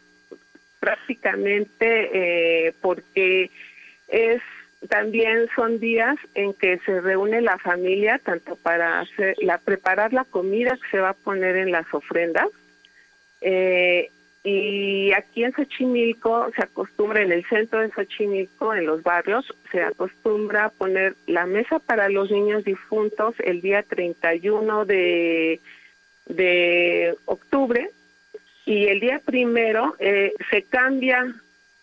prácticamente 0.79 2.67
eh, 2.67 2.73
porque 2.81 3.51
es 4.07 4.41
también 4.87 5.47
son 5.55 5.79
días 5.79 6.17
en 6.33 6.53
que 6.53 6.79
se 6.79 7.01
reúne 7.01 7.41
la 7.41 7.57
familia 7.57 8.19
tanto 8.19 8.55
para 8.55 9.01
hacer 9.01 9.35
la 9.41 9.57
preparar 9.57 10.13
la 10.13 10.23
comida 10.25 10.77
que 10.81 10.89
se 10.91 10.99
va 10.99 11.09
a 11.09 11.13
poner 11.13 11.55
en 11.57 11.71
las 11.71 11.91
ofrendas. 11.93 12.47
Eh, 13.41 14.09
y 14.43 15.11
aquí 15.11 15.43
en 15.43 15.51
Xochimilco 15.51 16.49
se 16.55 16.63
acostumbra 16.63 17.21
en 17.21 17.31
el 17.31 17.45
centro 17.45 17.81
de 17.81 17.91
Xochimilco 17.91 18.73
en 18.73 18.85
los 18.85 19.03
barrios 19.03 19.45
se 19.71 19.83
acostumbra 19.83 20.65
a 20.65 20.69
poner 20.69 21.15
la 21.25 21.45
mesa 21.45 21.79
para 21.79 22.07
los 22.07 22.31
niños 22.31 22.63
difuntos 22.63 23.35
el 23.39 23.61
día 23.61 23.83
31 23.83 24.85
de 24.85 25.59
de 26.27 27.15
octubre. 27.25 27.89
Y 28.65 28.87
el 28.87 28.99
día 28.99 29.21
primero 29.23 29.95
eh, 29.99 30.33
se 30.49 30.63
cambia 30.63 31.25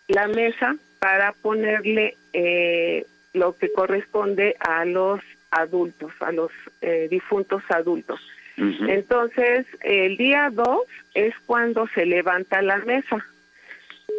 la 0.08 0.28
mesa 0.28 0.76
para 1.04 1.32
ponerle 1.32 2.16
eh, 2.32 3.04
lo 3.34 3.54
que 3.58 3.70
corresponde 3.70 4.56
a 4.58 4.86
los 4.86 5.20
adultos, 5.50 6.10
a 6.20 6.32
los 6.32 6.50
eh, 6.80 7.08
difuntos 7.10 7.62
adultos. 7.68 8.18
Entonces, 8.56 9.66
el 9.82 10.16
día 10.16 10.48
2 10.50 10.78
es 11.12 11.34
cuando 11.44 11.86
se 11.88 12.06
levanta 12.06 12.62
la 12.62 12.78
mesa, 12.78 13.22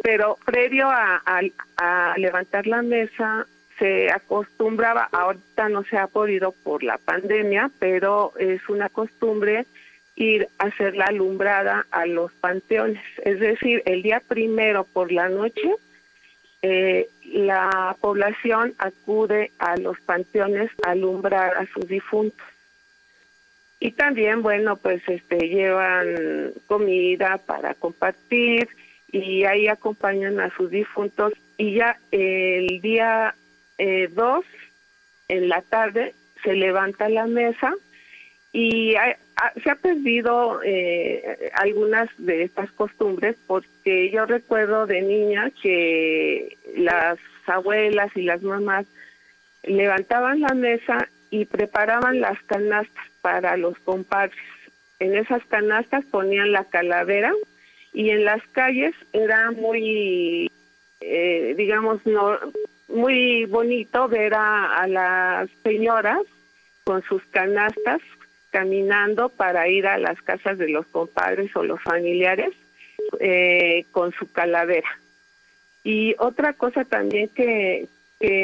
pero 0.04 0.38
previo 0.44 0.88
a, 0.88 1.20
a 1.76 2.14
levantar 2.18 2.68
la 2.68 2.82
mesa 2.82 3.48
se 3.80 4.12
acostumbraba, 4.12 5.08
ahorita 5.10 5.68
no 5.68 5.82
se 5.82 5.98
ha 5.98 6.06
podido 6.06 6.52
por 6.52 6.84
la 6.84 6.98
pandemia, 6.98 7.68
pero 7.80 8.32
es 8.38 8.60
una 8.68 8.90
costumbre 8.90 9.66
ir 10.14 10.46
a 10.58 10.66
hacer 10.66 10.94
la 10.94 11.06
alumbrada 11.06 11.84
a 11.90 12.06
los 12.06 12.30
panteones. 12.34 13.02
Es 13.24 13.40
decir, 13.40 13.82
el 13.86 14.04
día 14.04 14.22
primero 14.28 14.84
por 14.84 15.10
la 15.10 15.28
noche, 15.28 15.74
eh, 16.62 17.08
la 17.24 17.96
población 18.00 18.74
acude 18.78 19.52
a 19.58 19.76
los 19.76 20.00
panteones 20.00 20.70
a 20.84 20.90
alumbrar 20.90 21.56
a 21.56 21.66
sus 21.66 21.86
difuntos. 21.86 22.46
Y 23.78 23.92
también, 23.92 24.42
bueno, 24.42 24.76
pues 24.76 25.02
este 25.06 25.48
llevan 25.48 26.52
comida 26.66 27.38
para 27.38 27.74
compartir 27.74 28.68
y 29.12 29.44
ahí 29.44 29.68
acompañan 29.68 30.40
a 30.40 30.50
sus 30.56 30.70
difuntos 30.70 31.32
y 31.58 31.74
ya 31.74 31.98
el 32.10 32.80
día 32.80 33.34
2 33.78 33.78
eh, 33.78 34.48
en 35.28 35.48
la 35.48 35.62
tarde 35.62 36.14
se 36.42 36.54
levanta 36.54 37.08
la 37.08 37.26
mesa 37.26 37.74
y 38.52 38.94
se 39.62 39.70
ha 39.70 39.76
perdido 39.76 40.60
eh, 40.64 41.50
algunas 41.54 42.08
de 42.16 42.42
estas 42.42 42.70
costumbres 42.72 43.36
porque 43.46 44.10
yo 44.10 44.24
recuerdo 44.24 44.86
de 44.86 45.02
niña 45.02 45.50
que 45.62 46.56
las 46.76 47.18
abuelas 47.46 48.10
y 48.16 48.22
las 48.22 48.42
mamás 48.42 48.86
levantaban 49.62 50.40
la 50.40 50.54
mesa 50.54 51.08
y 51.30 51.44
preparaban 51.44 52.20
las 52.20 52.40
canastas 52.44 53.04
para 53.20 53.56
los 53.56 53.78
compadres. 53.80 54.36
En 55.00 55.14
esas 55.14 55.44
canastas 55.46 56.04
ponían 56.06 56.52
la 56.52 56.64
calavera 56.64 57.32
y 57.92 58.10
en 58.10 58.24
las 58.24 58.42
calles 58.52 58.94
era 59.12 59.50
muy, 59.50 60.50
eh, 61.00 61.54
digamos, 61.58 62.04
no, 62.06 62.38
muy 62.88 63.44
bonito 63.44 64.08
ver 64.08 64.32
a 64.34 64.86
las 64.88 65.50
señoras 65.62 66.20
con 66.84 67.02
sus 67.02 67.22
canastas 67.26 68.00
caminando 68.56 69.28
para 69.28 69.68
ir 69.68 69.86
a 69.86 69.98
las 69.98 70.22
casas 70.22 70.56
de 70.56 70.70
los 70.70 70.86
compadres 70.86 71.54
o 71.56 71.62
los 71.62 71.78
familiares 71.82 72.54
eh, 73.20 73.84
con 73.90 74.12
su 74.12 74.32
calavera. 74.32 74.88
Y 75.84 76.14
otra 76.18 76.54
cosa 76.54 76.86
también 76.86 77.28
que, 77.28 77.86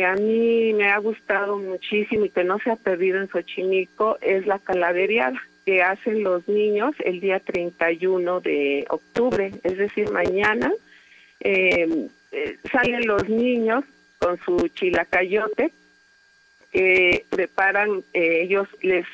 a 0.06 0.14
mí 0.16 0.74
me 0.74 0.90
ha 0.90 0.98
gustado 0.98 1.56
muchísimo 1.56 2.26
y 2.26 2.28
que 2.28 2.44
no 2.44 2.58
se 2.58 2.70
ha 2.70 2.76
perdido 2.76 3.22
en 3.22 3.28
Xochimilco 3.30 4.18
es 4.20 4.46
la 4.46 4.58
calaveriada 4.58 5.40
que 5.64 5.82
hacen 5.82 6.22
los 6.22 6.46
niños 6.46 6.94
el 7.06 7.20
día 7.20 7.40
31 7.40 8.40
de 8.40 8.84
octubre, 8.90 9.50
es 9.62 9.78
decir, 9.78 10.10
mañana 10.10 10.70
eh, 11.40 11.88
eh, 12.32 12.58
salen 12.70 13.06
los 13.06 13.26
niños 13.30 13.82
con 14.18 14.38
su 14.44 14.68
chilacayote 14.68 15.72
que 16.72 17.26
preparan 17.28 18.02
ellos 18.12 18.66
les 18.80 19.06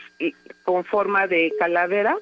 con 0.62 0.84
forma 0.84 1.26
de 1.26 1.52
calavera 1.58 2.16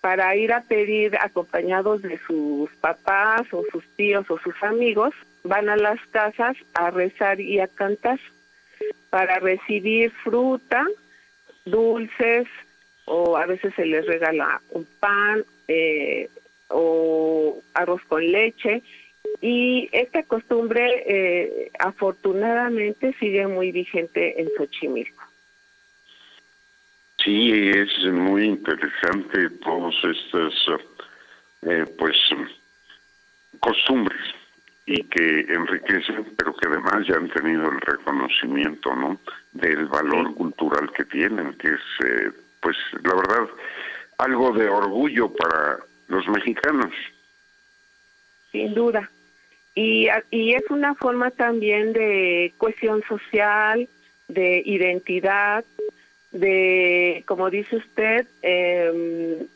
para 0.00 0.36
ir 0.36 0.52
a 0.52 0.60
pedir 0.60 1.16
acompañados 1.16 2.02
de 2.02 2.18
sus 2.26 2.70
papás 2.76 3.42
o 3.52 3.64
sus 3.72 3.84
tíos 3.96 4.30
o 4.30 4.38
sus 4.38 4.54
amigos, 4.62 5.14
van 5.44 5.70
a 5.70 5.76
las 5.76 5.98
casas 6.10 6.56
a 6.74 6.90
rezar 6.90 7.40
y 7.40 7.58
a 7.58 7.68
cantar 7.68 8.20
para 9.08 9.38
recibir 9.38 10.10
fruta, 10.22 10.84
dulces 11.64 12.46
o 13.06 13.38
a 13.38 13.46
veces 13.46 13.72
se 13.74 13.86
les 13.86 14.04
regala 14.04 14.60
un 14.70 14.86
pan 15.00 15.42
eh, 15.68 16.28
o 16.68 17.62
arroz 17.72 18.02
con 18.06 18.30
leche 18.30 18.82
y 19.40 19.88
esta 19.92 20.22
costumbre 20.22 21.04
eh, 21.06 21.70
afortunadamente 21.78 23.14
sigue 23.18 23.46
muy 23.46 23.72
vigente 23.72 24.40
en 24.40 24.48
Xochimilco. 24.56 25.22
Sí, 27.22 27.70
es 27.70 28.12
muy 28.12 28.44
interesante 28.44 29.50
todas 29.62 29.94
estas 30.04 30.54
eh, 31.62 31.86
pues 31.98 32.16
costumbres 33.60 34.20
y 34.86 35.02
que 35.04 35.40
enriquecen, 35.48 36.34
pero 36.36 36.54
que 36.54 36.68
además 36.68 37.06
ya 37.06 37.16
han 37.16 37.30
tenido 37.30 37.70
el 37.70 37.80
reconocimiento, 37.80 38.94
¿no? 38.94 39.18
Del 39.52 39.86
valor 39.86 40.34
cultural 40.34 40.92
que 40.92 41.04
tienen, 41.06 41.54
que 41.54 41.68
es, 41.68 42.06
eh, 42.06 42.30
pues, 42.60 42.76
la 43.02 43.14
verdad, 43.14 43.48
algo 44.18 44.52
de 44.52 44.68
orgullo 44.68 45.32
para 45.32 45.78
los 46.08 46.28
mexicanos. 46.28 46.92
Sin 48.52 48.74
duda. 48.74 49.10
Y, 49.74 50.08
y 50.30 50.54
es 50.54 50.70
una 50.70 50.94
forma 50.94 51.30
también 51.30 51.92
de 51.92 52.52
cohesión 52.58 53.02
social, 53.08 53.88
de 54.28 54.62
identidad, 54.64 55.64
de, 56.30 57.24
como 57.26 57.50
dice 57.50 57.76
usted, 57.76 58.26
eh, 58.42 59.46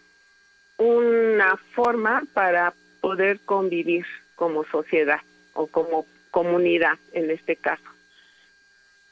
una 0.79 1.57
forma 1.73 2.23
para 2.33 2.73
poder 3.01 3.41
convivir 3.41 4.07
como 4.37 4.65
sociedad 4.65 5.21
o 5.55 5.67
como 5.67 6.07
comunidad 6.31 6.99
en 7.13 7.31
este 7.31 7.57
caso. 7.57 7.83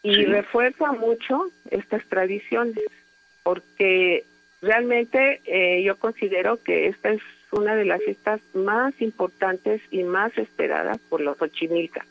Y 0.02 0.24
refuerza 0.24 0.92
mucho 0.92 1.50
estas 1.70 2.04
tradiciones, 2.06 2.84
porque 3.42 4.24
realmente 4.62 5.40
eh, 5.44 5.82
yo 5.82 5.96
considero 5.96 6.62
que 6.62 6.86
esta 6.86 7.10
es 7.10 7.22
una 7.52 7.74
de 7.74 7.84
las 7.84 8.02
fiestas 8.02 8.40
más 8.54 9.00
importantes 9.00 9.80
y 9.90 10.02
más 10.02 10.36
esperadas 10.36 10.98
por 11.08 11.20
los 11.20 11.40
ochimilcas. 11.40 12.06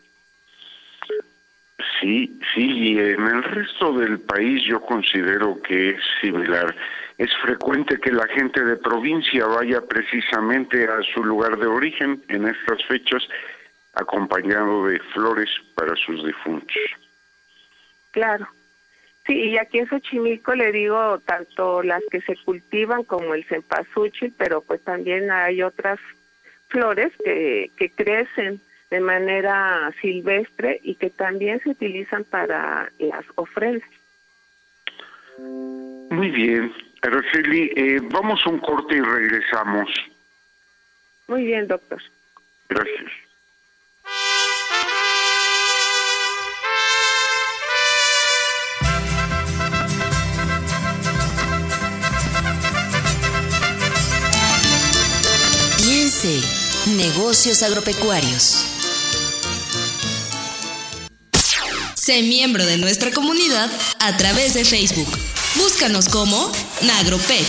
Sí, 1.99 2.39
sí, 2.53 2.71
y 2.71 2.99
en 2.99 3.27
el 3.27 3.43
resto 3.43 3.93
del 3.93 4.19
país 4.19 4.63
yo 4.65 4.81
considero 4.81 5.61
que 5.61 5.91
es 5.91 6.01
similar. 6.21 6.75
Es 7.17 7.29
frecuente 7.41 7.99
que 7.99 8.11
la 8.11 8.27
gente 8.27 8.63
de 8.63 8.75
provincia 8.77 9.45
vaya 9.45 9.81
precisamente 9.81 10.85
a 10.85 11.01
su 11.13 11.23
lugar 11.23 11.57
de 11.57 11.67
origen 11.67 12.21
en 12.27 12.47
estas 12.47 12.83
fechas 12.85 13.23
acompañado 13.93 14.87
de 14.87 14.99
flores 15.13 15.49
para 15.75 15.95
sus 15.95 16.25
difuntos. 16.25 16.75
Claro. 18.11 18.47
Sí, 19.25 19.33
y 19.33 19.57
aquí 19.57 19.79
en 19.79 19.87
Xochimilco 19.87 20.53
le 20.53 20.71
digo 20.71 21.19
tanto 21.19 21.81
las 21.81 22.03
que 22.11 22.21
se 22.21 22.35
cultivan 22.35 23.03
como 23.03 23.33
el 23.33 23.43
cempasúchil, 23.45 24.33
pero 24.37 24.61
pues 24.61 24.83
también 24.83 25.31
hay 25.31 25.63
otras 25.63 25.99
flores 26.67 27.11
que, 27.23 27.71
que 27.75 27.89
crecen 27.89 28.61
de 28.91 28.99
manera 28.99 29.91
silvestre 29.99 30.79
y 30.83 30.95
que 30.95 31.09
también 31.09 31.59
se 31.61 31.69
utilizan 31.69 32.23
para 32.23 32.91
las 32.99 33.25
ofrendas. 33.35 33.89
Muy 35.37 36.29
bien, 36.29 36.71
Araceli, 37.01 37.71
eh, 37.75 37.99
vamos 38.03 38.39
a 38.45 38.49
un 38.49 38.59
corte 38.59 38.95
y 38.95 39.01
regresamos. 39.01 39.89
Muy 41.27 41.45
bien, 41.45 41.67
doctor. 41.67 42.01
Gracias. 42.69 43.11
Negocios 56.95 57.61
agropecuarios. 57.61 58.65
Sé 61.95 62.21
miembro 62.23 62.65
de 62.65 62.77
nuestra 62.77 63.11
comunidad 63.11 63.69
a 63.99 64.15
través 64.15 64.53
de 64.53 64.63
Facebook. 64.63 65.07
Búscanos 65.55 66.07
como 66.07 66.51
Nagropec. 66.83 67.45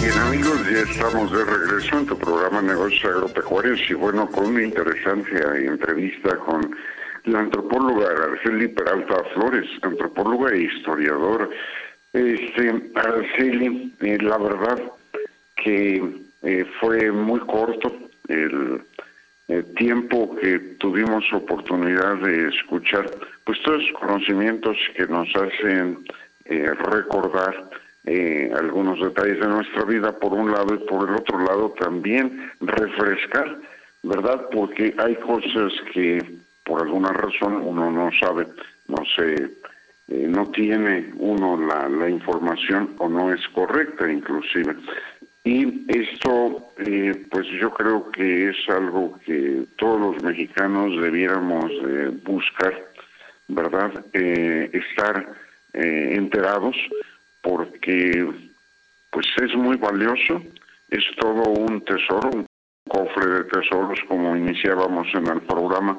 Bien 0.00 0.18
amigos, 0.18 0.58
ya 0.70 0.80
estamos 0.92 1.32
de 1.32 1.44
regreso 1.44 1.98
en 1.98 2.06
tu 2.06 2.18
programa 2.18 2.62
Negocios 2.62 3.04
Agropecuarios 3.04 3.80
y 3.88 3.94
bueno, 3.94 4.28
con 4.30 4.46
una 4.46 4.62
interesante 4.62 5.32
entrevista 5.66 6.36
con 6.36 6.76
la 7.24 7.40
antropóloga 7.40 8.08
Araceli 8.10 8.68
Peralta 8.68 9.22
Flores, 9.34 9.68
antropóloga 9.82 10.52
e 10.52 10.62
historiadora. 10.62 11.48
Este, 12.12 12.90
Araceli, 12.94 13.94
eh, 14.00 14.18
la 14.20 14.38
verdad 14.38 14.82
que 15.56 16.22
eh, 16.42 16.64
fue 16.80 17.10
muy 17.10 17.40
corto 17.40 17.92
el, 18.28 18.82
tiempo 19.76 20.34
que 20.36 20.58
tuvimos 20.78 21.24
oportunidad 21.32 22.16
de 22.16 22.48
escuchar, 22.48 23.10
pues 23.44 23.60
todos 23.62 23.82
los 23.82 24.00
conocimientos 24.00 24.78
que 24.96 25.06
nos 25.06 25.28
hacen 25.36 25.98
eh, 26.46 26.72
recordar 26.72 27.68
eh, 28.04 28.50
algunos 28.58 28.98
detalles 29.00 29.40
de 29.40 29.46
nuestra 29.48 29.84
vida 29.84 30.18
por 30.18 30.32
un 30.32 30.50
lado 30.50 30.74
y 30.74 30.78
por 30.88 31.06
el 31.06 31.16
otro 31.16 31.38
lado 31.38 31.74
también 31.78 32.50
refrescar, 32.60 33.58
¿verdad? 34.02 34.48
Porque 34.50 34.94
hay 34.96 35.16
cosas 35.16 35.72
que 35.92 36.18
por 36.64 36.82
alguna 36.82 37.12
razón 37.12 37.62
uno 37.64 37.90
no 37.90 38.10
sabe, 38.20 38.46
no 38.88 39.02
sé, 39.16 39.50
no 40.08 40.46
tiene 40.50 41.12
uno 41.16 41.56
la, 41.56 41.88
la 41.88 42.08
información 42.08 42.94
o 42.98 43.08
no 43.08 43.32
es 43.32 43.40
correcta 43.48 44.10
inclusive. 44.10 44.76
Y 45.44 45.84
esto, 45.88 46.72
eh, 46.78 47.26
pues 47.30 47.46
yo 47.60 47.70
creo 47.74 48.10
que 48.12 48.50
es 48.50 48.56
algo 48.68 49.18
que 49.26 49.64
todos 49.76 50.00
los 50.00 50.22
mexicanos 50.22 51.02
debiéramos 51.02 51.68
buscar, 52.22 52.72
¿verdad? 53.48 53.90
Eh, 54.12 54.70
estar 54.72 55.34
eh, 55.72 56.14
enterados, 56.14 56.76
porque 57.42 58.24
pues 59.10 59.26
es 59.42 59.54
muy 59.56 59.76
valioso, 59.76 60.42
es 60.90 61.04
todo 61.18 61.50
un 61.50 61.84
tesoro, 61.84 62.30
un 62.32 62.46
cofre 62.88 63.26
de 63.26 63.44
tesoros, 63.44 63.98
como 64.06 64.36
iniciábamos 64.36 65.08
en 65.14 65.26
el 65.26 65.40
programa, 65.40 65.98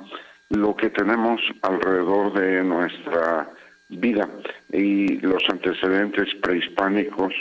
lo 0.55 0.75
que 0.75 0.89
tenemos 0.89 1.41
alrededor 1.61 2.33
de 2.33 2.63
nuestra 2.63 3.49
vida 3.89 4.27
y 4.71 5.17
los 5.19 5.43
antecedentes 5.49 6.33
prehispánicos 6.41 7.33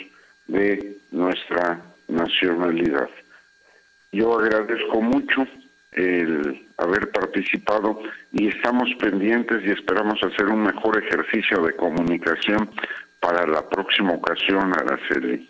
de 0.46 0.96
nuestra 1.10 1.80
nacionalidad. 2.08 3.08
Yo 4.12 4.38
agradezco 4.38 5.00
mucho 5.00 5.46
el 5.92 6.66
haber 6.78 7.10
participado 7.10 8.00
y 8.32 8.48
estamos 8.48 8.88
pendientes 8.98 9.62
y 9.64 9.70
esperamos 9.70 10.22
hacer 10.22 10.46
un 10.46 10.62
mejor 10.62 11.02
ejercicio 11.02 11.62
de 11.62 11.74
comunicación 11.76 12.70
para 13.20 13.46
la 13.46 13.68
próxima 13.68 14.12
ocasión, 14.12 14.72
Araceli. 14.74 15.48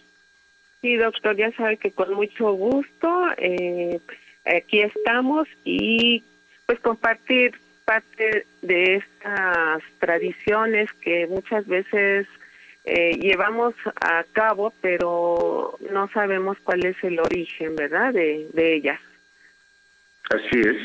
Sí, 0.81 0.97
doctor, 0.97 1.37
ya 1.37 1.53
sabe 1.53 1.77
que 1.77 1.93
con 1.93 2.13
mucho 2.15 2.53
gusto 2.53 3.27
eh, 3.39 4.01
aquí 4.45 4.81
estamos 4.81 5.49
y 5.65 6.25
pues 6.67 6.81
compartir 6.81 7.59
parte 7.85 8.47
de 8.63 8.97
estas 8.97 9.83
tradiciones 9.99 10.93
que 10.95 11.27
muchas 11.27 11.67
veces 11.67 12.27
eh, 12.85 13.17
llevamos 13.21 13.75
a 14.01 14.25
cabo, 14.33 14.73
pero 14.81 15.79
no 15.91 16.09
sabemos 16.09 16.59
cuál 16.63 16.85
es 16.85 16.97
el 17.03 17.19
origen, 17.21 17.77
¿verdad?, 17.77 18.13
de, 18.13 18.49
de 18.53 18.75
ellas. 18.75 19.01
Así 20.31 20.61
es, 20.61 20.77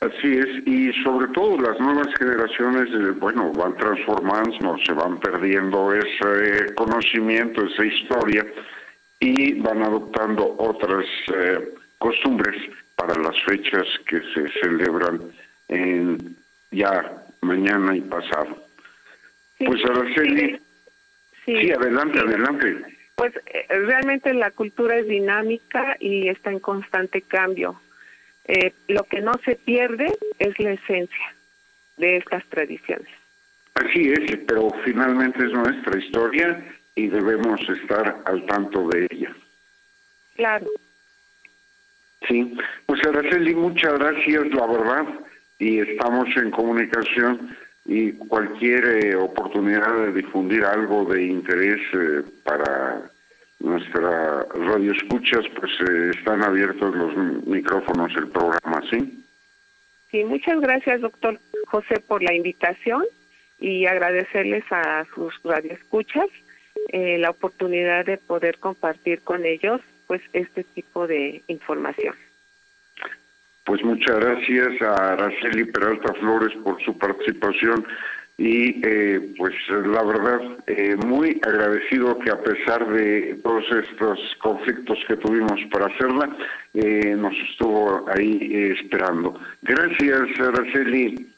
así 0.00 0.38
es, 0.38 0.66
y 0.66 0.92
sobre 1.02 1.28
todo 1.28 1.58
las 1.60 1.80
nuevas 1.80 2.08
generaciones, 2.18 2.88
eh, 2.92 3.12
bueno, 3.18 3.52
van 3.52 3.76
transformando, 3.76 4.76
se 4.84 4.92
van 4.92 5.18
perdiendo 5.18 5.94
ese 5.94 6.74
conocimiento, 6.74 7.64
esa 7.64 7.84
historia, 7.84 8.46
y 9.20 9.54
van 9.60 9.82
adoptando 9.82 10.56
otras 10.58 11.06
eh, 11.34 11.74
costumbres 11.98 12.56
para 13.00 13.14
las 13.22 13.42
fechas 13.44 13.86
que 14.06 14.20
se 14.34 14.46
celebran 14.60 15.22
en 15.68 16.36
ya 16.70 17.24
mañana 17.40 17.96
y 17.96 18.02
pasado. 18.02 18.62
pues 19.58 19.82
Araceli, 19.86 20.60
Sí, 21.46 21.72
adelante, 21.72 22.18
adelante. 22.20 22.76
Pues 23.16 23.32
eh, 23.46 23.66
realmente 23.68 24.34
la 24.34 24.50
cultura 24.50 24.98
es 24.98 25.06
dinámica 25.08 25.96
y 25.98 26.28
está 26.28 26.50
en 26.50 26.60
constante 26.60 27.22
cambio. 27.22 27.80
Eh, 28.44 28.72
lo 28.88 29.04
que 29.04 29.20
no 29.22 29.32
se 29.44 29.56
pierde 29.56 30.06
es 30.38 30.58
la 30.58 30.72
esencia. 30.72 31.34
de 31.96 32.16
estas 32.16 32.44
tradiciones. 32.46 33.08
Así 33.74 34.10
es, 34.10 34.38
pero 34.46 34.70
finalmente 34.84 35.44
es 35.44 35.52
nuestra 35.52 35.98
historia 35.98 36.64
y 36.94 37.08
debemos 37.08 37.60
estar 37.68 38.22
al 38.24 38.46
tanto 38.46 38.88
de 38.88 39.06
ella. 39.10 39.34
Claro. 40.34 40.66
Sí, 42.28 42.56
pues 42.86 43.04
Araceli, 43.04 43.54
muchas 43.54 43.98
gracias, 43.98 44.46
la 44.52 44.66
verdad, 44.66 45.04
y 45.58 45.80
estamos 45.80 46.28
en 46.36 46.50
comunicación 46.50 47.56
y 47.86 48.12
cualquier 48.12 48.84
eh, 48.84 49.16
oportunidad 49.16 50.06
de 50.06 50.12
difundir 50.12 50.64
algo 50.64 51.04
de 51.06 51.22
interés 51.24 51.80
eh, 51.94 52.22
para 52.44 53.10
nuestra 53.60 54.44
radio 54.54 54.92
escuchas, 54.92 55.44
pues 55.58 55.70
eh, 55.88 56.12
están 56.16 56.42
abiertos 56.42 56.94
los 56.94 57.16
micrófonos 57.46 58.14
del 58.14 58.28
programa, 58.28 58.82
¿sí? 58.90 59.24
Sí, 60.10 60.24
muchas 60.24 60.60
gracias, 60.60 61.00
doctor 61.00 61.38
José, 61.66 62.00
por 62.00 62.22
la 62.22 62.34
invitación 62.34 63.04
y 63.58 63.86
agradecerles 63.86 64.64
a 64.70 65.06
sus 65.14 65.34
radioescuchas 65.44 66.26
eh, 66.88 67.18
la 67.18 67.30
oportunidad 67.30 68.04
de 68.06 68.16
poder 68.16 68.58
compartir 68.58 69.20
con 69.22 69.44
ellos 69.44 69.80
pues 70.10 70.22
este 70.32 70.64
tipo 70.64 71.06
de 71.06 71.40
información. 71.46 72.16
Pues 73.62 73.80
muchas 73.84 74.18
gracias 74.18 74.82
a 74.82 75.12
Araceli 75.12 75.66
Peralta 75.66 76.12
Flores 76.14 76.52
por 76.64 76.82
su 76.82 76.98
participación 76.98 77.86
y 78.36 78.84
eh, 78.84 79.20
pues 79.38 79.54
la 79.68 80.02
verdad 80.02 80.40
eh, 80.66 80.96
muy 80.96 81.40
agradecido 81.46 82.18
que 82.18 82.30
a 82.32 82.42
pesar 82.42 82.88
de 82.88 83.38
todos 83.44 83.64
estos 83.70 84.18
conflictos 84.42 84.98
que 85.06 85.16
tuvimos 85.16 85.60
para 85.70 85.86
hacerla, 85.86 86.36
eh, 86.74 87.14
nos 87.16 87.34
estuvo 87.48 88.04
ahí 88.12 88.72
esperando. 88.76 89.38
Gracias, 89.62 90.40
Araceli. 90.40 91.32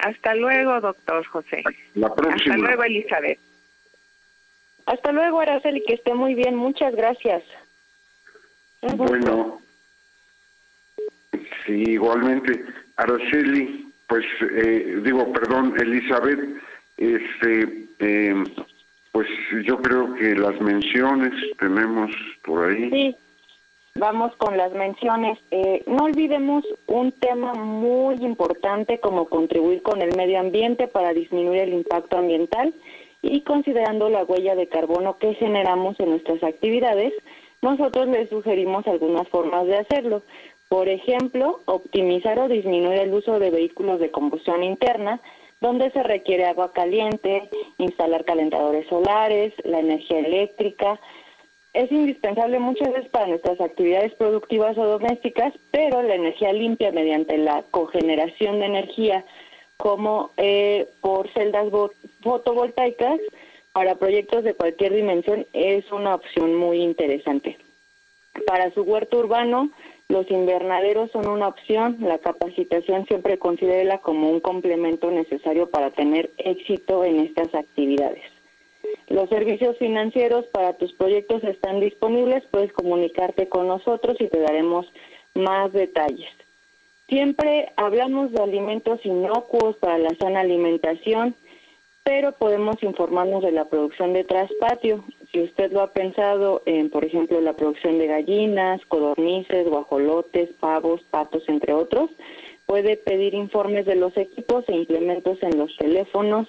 Hasta 0.00 0.34
luego, 0.34 0.80
doctor 0.80 1.24
José. 1.26 1.62
La 1.94 2.12
próxima. 2.12 2.56
Hasta 2.56 2.66
luego, 2.66 2.82
Elizabeth. 2.82 3.38
Hasta 4.86 5.12
luego, 5.12 5.38
Araceli, 5.38 5.84
que 5.84 5.94
esté 5.94 6.12
muy 6.12 6.34
bien. 6.34 6.56
Muchas 6.56 6.92
gracias. 6.96 7.44
Bueno, 8.82 9.60
sí, 11.66 11.72
igualmente. 11.72 12.64
Araceli, 12.96 13.92
pues 14.08 14.24
eh, 14.40 15.00
digo, 15.04 15.32
perdón, 15.32 15.74
Elizabeth, 15.78 16.40
este, 16.96 17.86
eh, 18.00 18.44
pues 19.12 19.28
yo 19.64 19.78
creo 19.78 20.14
que 20.14 20.34
las 20.34 20.60
menciones 20.60 21.32
tenemos 21.58 22.10
por 22.44 22.70
ahí. 22.70 22.90
Sí, 22.90 23.16
vamos 23.94 24.34
con 24.36 24.56
las 24.56 24.72
menciones. 24.72 25.38
Eh, 25.50 25.82
no 25.86 26.04
olvidemos 26.04 26.64
un 26.86 27.12
tema 27.12 27.54
muy 27.54 28.16
importante 28.16 28.98
como 29.00 29.28
contribuir 29.28 29.82
con 29.82 30.02
el 30.02 30.16
medio 30.16 30.40
ambiente 30.40 30.88
para 30.88 31.12
disminuir 31.12 31.62
el 31.62 31.74
impacto 31.74 32.18
ambiental 32.18 32.74
y 33.22 33.42
considerando 33.42 34.08
la 34.08 34.24
huella 34.24 34.54
de 34.54 34.68
carbono 34.68 35.18
que 35.18 35.34
generamos 35.34 35.98
en 36.00 36.10
nuestras 36.10 36.42
actividades, 36.42 37.12
nosotros 37.62 38.06
les 38.08 38.28
sugerimos 38.28 38.86
algunas 38.86 39.28
formas 39.28 39.66
de 39.66 39.78
hacerlo. 39.78 40.22
Por 40.68 40.88
ejemplo, 40.88 41.60
optimizar 41.64 42.38
o 42.38 42.48
disminuir 42.48 42.98
el 42.98 43.14
uso 43.14 43.38
de 43.38 43.50
vehículos 43.50 44.00
de 44.00 44.10
combustión 44.10 44.62
interna, 44.62 45.20
donde 45.60 45.90
se 45.90 46.02
requiere 46.02 46.46
agua 46.46 46.72
caliente, 46.72 47.48
instalar 47.78 48.24
calentadores 48.24 48.86
solares, 48.88 49.52
la 49.64 49.80
energía 49.80 50.20
eléctrica. 50.20 51.00
Es 51.72 51.90
indispensable 51.90 52.58
muchas 52.58 52.92
veces 52.92 53.10
para 53.10 53.26
nuestras 53.26 53.60
actividades 53.60 54.14
productivas 54.14 54.76
o 54.78 54.84
domésticas, 54.84 55.52
pero 55.70 56.02
la 56.02 56.14
energía 56.14 56.52
limpia 56.52 56.92
mediante 56.92 57.38
la 57.38 57.64
cogeneración 57.70 58.60
de 58.60 58.66
energía 58.66 59.24
como 59.76 60.30
eh, 60.36 60.86
por 61.00 61.32
celdas 61.32 61.66
fotovoltaicas 62.20 63.20
para 63.72 63.96
proyectos 63.96 64.44
de 64.44 64.54
cualquier 64.54 64.94
dimensión 64.94 65.46
es 65.52 65.90
una 65.92 66.14
opción 66.14 66.54
muy 66.54 66.80
interesante. 66.82 67.58
Para 68.46 68.72
su 68.72 68.82
huerto 68.82 69.18
urbano, 69.18 69.70
los 70.08 70.30
invernaderos 70.30 71.10
son 71.10 71.28
una 71.28 71.48
opción, 71.48 71.98
la 72.00 72.18
capacitación 72.18 73.06
siempre 73.06 73.38
considérela 73.38 73.98
como 73.98 74.30
un 74.30 74.40
complemento 74.40 75.10
necesario 75.10 75.68
para 75.70 75.90
tener 75.90 76.30
éxito 76.38 77.04
en 77.04 77.20
estas 77.20 77.54
actividades. 77.54 78.22
Los 79.08 79.28
servicios 79.28 79.76
financieros 79.78 80.46
para 80.46 80.74
tus 80.74 80.92
proyectos 80.94 81.44
están 81.44 81.80
disponibles, 81.80 82.44
puedes 82.50 82.72
comunicarte 82.72 83.48
con 83.48 83.66
nosotros 83.66 84.16
y 84.20 84.28
te 84.28 84.40
daremos 84.40 84.90
más 85.34 85.72
detalles. 85.72 86.30
Siempre 87.08 87.72
hablamos 87.76 88.32
de 88.32 88.42
alimentos 88.42 89.04
inocuos 89.04 89.76
para 89.76 89.98
la 89.98 90.14
sana 90.16 90.40
alimentación, 90.40 91.34
pero 92.08 92.32
podemos 92.32 92.82
informarnos 92.82 93.42
de 93.42 93.52
la 93.52 93.66
producción 93.66 94.14
de 94.14 94.24
traspatio 94.24 95.04
si 95.30 95.42
usted 95.42 95.70
lo 95.72 95.82
ha 95.82 95.92
pensado 95.92 96.62
en, 96.64 96.88
por 96.88 97.04
ejemplo, 97.04 97.38
la 97.42 97.52
producción 97.52 97.98
de 97.98 98.06
gallinas, 98.06 98.80
codornices, 98.86 99.68
guajolotes, 99.68 100.48
pavos, 100.58 101.02
patos, 101.10 101.42
entre 101.48 101.74
otros, 101.74 102.08
puede 102.64 102.96
pedir 102.96 103.34
informes 103.34 103.84
de 103.84 103.96
los 103.96 104.16
equipos 104.16 104.64
e 104.68 104.72
implementos 104.74 105.36
en 105.42 105.58
los 105.58 105.76
teléfonos 105.76 106.48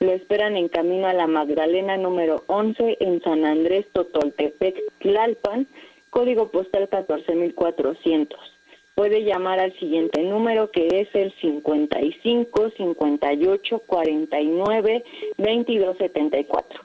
Lo 0.00 0.12
esperan 0.12 0.56
en 0.56 0.68
camino 0.68 1.06
a 1.06 1.12
la 1.12 1.26
Magdalena 1.26 1.96
número 1.96 2.42
11 2.46 2.96
en 3.00 3.22
San 3.22 3.44
Andrés 3.44 3.86
Totoltepec, 3.92 4.76
Tlalpan, 4.98 5.68
código 6.10 6.50
postal 6.50 6.88
14400. 6.88 8.59
Puede 9.00 9.24
llamar 9.24 9.58
al 9.58 9.72
siguiente 9.78 10.22
número 10.22 10.70
que 10.70 10.86
es 10.86 11.08
el 11.14 11.32
55 11.40 12.70
58 12.76 13.82
49 13.86 15.04
22 15.38 15.96
74. 15.96 16.80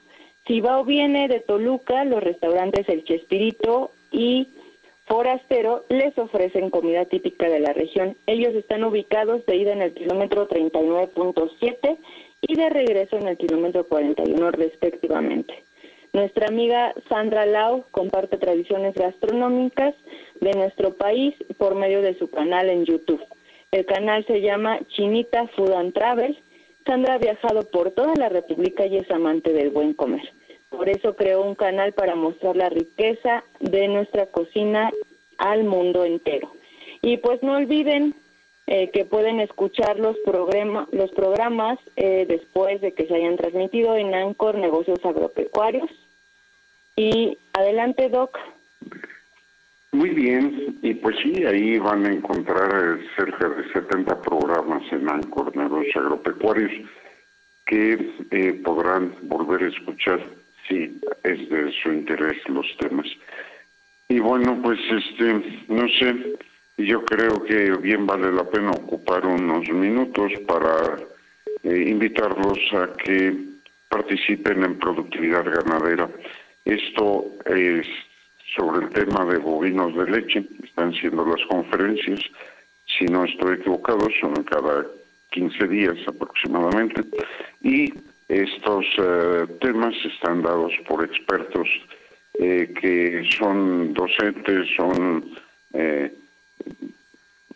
Si 0.46 0.62
va 0.62 0.80
o 0.80 0.84
viene 0.86 1.28
de 1.28 1.40
Toluca, 1.40 2.06
los 2.06 2.22
restaurantes 2.22 2.88
El 2.88 3.04
Chespirito 3.04 3.90
y 4.10 4.48
forastero 5.04 5.84
les 5.90 6.16
ofrecen 6.16 6.70
comida 6.70 7.04
típica 7.04 7.50
de 7.50 7.60
la 7.60 7.74
región. 7.74 8.16
Ellos 8.26 8.54
están 8.54 8.84
ubicados 8.84 9.44
de 9.44 9.56
ida 9.56 9.74
en 9.74 9.82
el 9.82 9.92
kilómetro 9.92 10.48
39.7 10.48 11.98
y 12.40 12.54
de 12.54 12.70
regreso 12.70 13.18
en 13.18 13.28
el 13.28 13.36
kilómetro 13.36 13.84
41 13.84 14.52
respectivamente. 14.52 15.65
Nuestra 16.16 16.46
amiga 16.46 16.94
Sandra 17.10 17.44
Lau 17.44 17.84
comparte 17.90 18.38
tradiciones 18.38 18.94
gastronómicas 18.94 19.94
de 20.40 20.52
nuestro 20.52 20.94
país 20.94 21.34
por 21.58 21.74
medio 21.74 22.00
de 22.00 22.18
su 22.18 22.30
canal 22.30 22.70
en 22.70 22.86
YouTube. 22.86 23.22
El 23.70 23.84
canal 23.84 24.24
se 24.24 24.40
llama 24.40 24.78
Chinita 24.88 25.46
Food 25.48 25.72
and 25.72 25.92
Travel. 25.92 26.38
Sandra 26.86 27.16
ha 27.16 27.18
viajado 27.18 27.68
por 27.68 27.90
toda 27.90 28.14
la 28.14 28.30
República 28.30 28.86
y 28.86 28.96
es 28.96 29.10
amante 29.10 29.52
del 29.52 29.68
buen 29.68 29.92
comer. 29.92 30.22
Por 30.70 30.88
eso 30.88 31.16
creó 31.16 31.42
un 31.42 31.54
canal 31.54 31.92
para 31.92 32.14
mostrar 32.14 32.56
la 32.56 32.70
riqueza 32.70 33.44
de 33.60 33.86
nuestra 33.88 34.24
cocina 34.24 34.90
al 35.36 35.64
mundo 35.64 36.06
entero. 36.06 36.50
Y 37.02 37.18
pues 37.18 37.42
no 37.42 37.56
olviden 37.56 38.14
eh, 38.66 38.88
que 38.90 39.04
pueden 39.04 39.38
escuchar 39.40 39.98
los, 39.98 40.16
los 40.92 41.10
programas 41.10 41.78
eh, 41.96 42.24
después 42.26 42.80
de 42.80 42.94
que 42.94 43.06
se 43.06 43.16
hayan 43.16 43.36
transmitido 43.36 43.94
en 43.96 44.14
ANCOR 44.14 44.56
Negocios 44.56 45.04
Agropecuarios. 45.04 45.90
Y 46.96 47.36
adelante, 47.52 48.08
Doc. 48.08 48.38
Muy 49.92 50.10
bien, 50.10 50.78
y 50.82 50.94
pues 50.94 51.16
sí, 51.22 51.44
ahí 51.44 51.78
van 51.78 52.04
a 52.04 52.12
encontrar 52.12 52.98
eh, 52.98 53.06
cerca 53.16 53.48
de 53.48 53.72
70 53.72 54.20
programas 54.20 54.82
en 54.92 55.08
ANCOR 55.08 55.56
Negocios 55.56 55.96
Agropecuarios 55.96 56.72
que 57.64 58.60
podrán 58.62 59.14
volver 59.22 59.62
a 59.64 59.68
escuchar 59.68 60.20
Sí, 60.68 61.00
es 61.22 61.48
de 61.48 61.72
su 61.82 61.92
interés 61.92 62.36
los 62.48 62.66
temas. 62.78 63.06
Y 64.08 64.18
bueno, 64.18 64.60
pues 64.62 64.78
este, 64.90 65.64
no 65.68 65.86
sé, 65.88 66.36
yo 66.78 67.04
creo 67.04 67.42
que 67.44 67.70
bien 67.76 68.06
vale 68.06 68.32
la 68.32 68.44
pena 68.44 68.70
ocupar 68.70 69.26
unos 69.26 69.68
minutos 69.68 70.32
para 70.46 70.96
eh, 71.62 71.84
invitarlos 71.88 72.58
a 72.72 72.92
que 72.96 73.36
participen 73.88 74.64
en 74.64 74.78
productividad 74.78 75.44
ganadera. 75.44 76.08
Esto 76.66 77.26
es 77.44 77.86
sobre 78.56 78.86
el 78.86 78.92
tema 78.92 79.24
de 79.24 79.38
bovinos 79.38 79.94
de 79.94 80.10
leche, 80.10 80.44
están 80.64 80.92
siendo 80.94 81.24
las 81.24 81.40
conferencias, 81.46 82.20
si 82.98 83.04
no 83.04 83.24
estoy 83.24 83.54
equivocado, 83.54 84.08
son 84.20 84.34
cada 84.42 84.84
15 85.30 85.68
días 85.68 85.96
aproximadamente, 86.08 87.04
y 87.62 87.92
estos 88.28 88.84
eh, 88.98 89.46
temas 89.60 89.94
están 90.04 90.42
dados 90.42 90.72
por 90.88 91.04
expertos 91.04 91.68
eh, 92.34 92.74
que 92.80 93.24
son 93.38 93.94
docentes, 93.94 94.68
son 94.76 95.24
eh, 95.72 96.12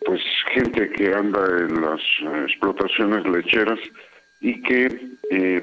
pues 0.05 0.21
gente 0.53 0.89
que 0.91 1.13
anda 1.13 1.45
en 1.59 1.81
las 1.81 2.01
explotaciones 2.49 3.25
lecheras 3.25 3.79
y 4.41 4.61
que 4.61 5.11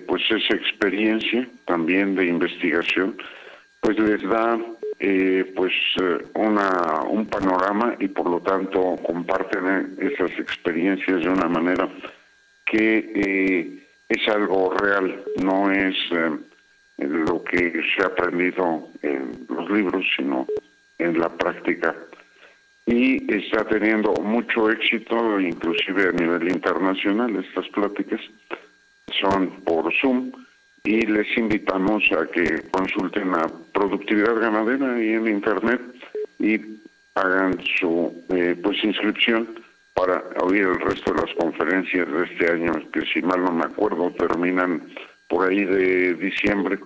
pues 0.06 0.22
esa 0.30 0.54
experiencia 0.54 1.46
también 1.66 2.14
de 2.14 2.26
investigación 2.26 3.16
pues 3.80 3.98
les 3.98 4.22
da 4.22 4.58
pues 5.54 5.72
una 6.34 7.02
un 7.02 7.26
panorama 7.26 7.96
y 7.98 8.08
por 8.08 8.30
lo 8.30 8.40
tanto 8.40 8.96
comparten 9.04 9.96
esas 9.98 10.30
experiencias 10.38 11.22
de 11.22 11.28
una 11.28 11.48
manera 11.48 11.88
que 12.64 13.78
es 14.08 14.28
algo 14.28 14.74
real, 14.74 15.22
no 15.42 15.70
es 15.70 15.94
eh, 16.12 16.30
lo 16.98 17.44
que 17.44 17.82
se 17.94 18.02
ha 18.02 18.06
aprendido 18.06 18.88
en 19.02 19.46
los 19.48 19.70
libros, 19.70 20.04
sino 20.16 20.46
en 20.98 21.18
la 21.18 21.28
práctica. 21.28 21.94
Y 22.86 23.32
está 23.32 23.64
teniendo 23.66 24.14
mucho 24.14 24.70
éxito, 24.70 25.38
inclusive 25.38 26.08
a 26.08 26.12
nivel 26.12 26.48
internacional, 26.48 27.36
estas 27.36 27.68
pláticas 27.68 28.20
son 29.20 29.50
por 29.64 29.92
Zoom 30.00 30.32
y 30.84 31.02
les 31.06 31.36
invitamos 31.36 32.02
a 32.12 32.26
que 32.26 32.62
consulten 32.70 33.32
la 33.32 33.50
productividad 33.72 34.36
ganadera 34.36 34.94
ahí 34.94 35.12
en 35.12 35.28
Internet 35.28 35.80
y 36.38 36.60
hagan 37.14 37.58
su 37.78 38.24
eh, 38.30 38.56
pues 38.62 38.82
inscripción 38.84 39.48
para 39.94 40.22
oír 40.40 40.62
el 40.62 40.80
resto 40.80 41.12
de 41.12 41.22
las 41.22 41.34
conferencias 41.34 42.06
de 42.08 42.24
este 42.24 42.52
año, 42.52 42.72
que 42.92 43.00
si 43.12 43.20
mal 43.20 43.42
no 43.42 43.52
me 43.52 43.64
acuerdo 43.64 44.12
terminan 44.12 44.88
por 45.28 45.48
ahí 45.48 45.64
de 45.64 46.14
diciembre. 46.14 46.78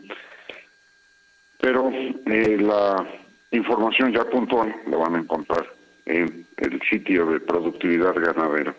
Pero 1.60 1.90
eh, 1.90 2.56
la 2.58 3.06
información 3.50 4.12
ya 4.12 4.24
puntual 4.24 4.74
la 4.86 4.96
van 4.96 5.16
a 5.16 5.18
encontrar 5.20 5.66
en 6.06 6.46
el 6.56 6.80
sitio 6.90 7.26
de 7.26 7.40
productividad 7.40 8.14
ganadera. 8.14 8.74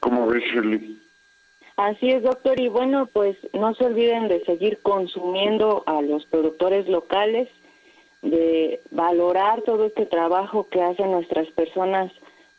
¿Cómo 0.00 0.26
ves, 0.28 0.44
Eli? 0.54 1.00
Así 1.76 2.10
es, 2.10 2.22
doctor. 2.22 2.58
Y 2.58 2.68
bueno, 2.68 3.06
pues 3.12 3.36
no 3.52 3.74
se 3.74 3.84
olviden 3.84 4.28
de 4.28 4.44
seguir 4.44 4.78
consumiendo 4.82 5.82
a 5.86 6.00
los 6.00 6.24
productores 6.26 6.88
locales 6.88 7.48
de 8.22 8.80
valorar 8.90 9.62
todo 9.62 9.84
este 9.84 10.06
trabajo 10.06 10.68
que 10.68 10.82
hacen 10.82 11.12
nuestras 11.12 11.48
personas 11.48 12.10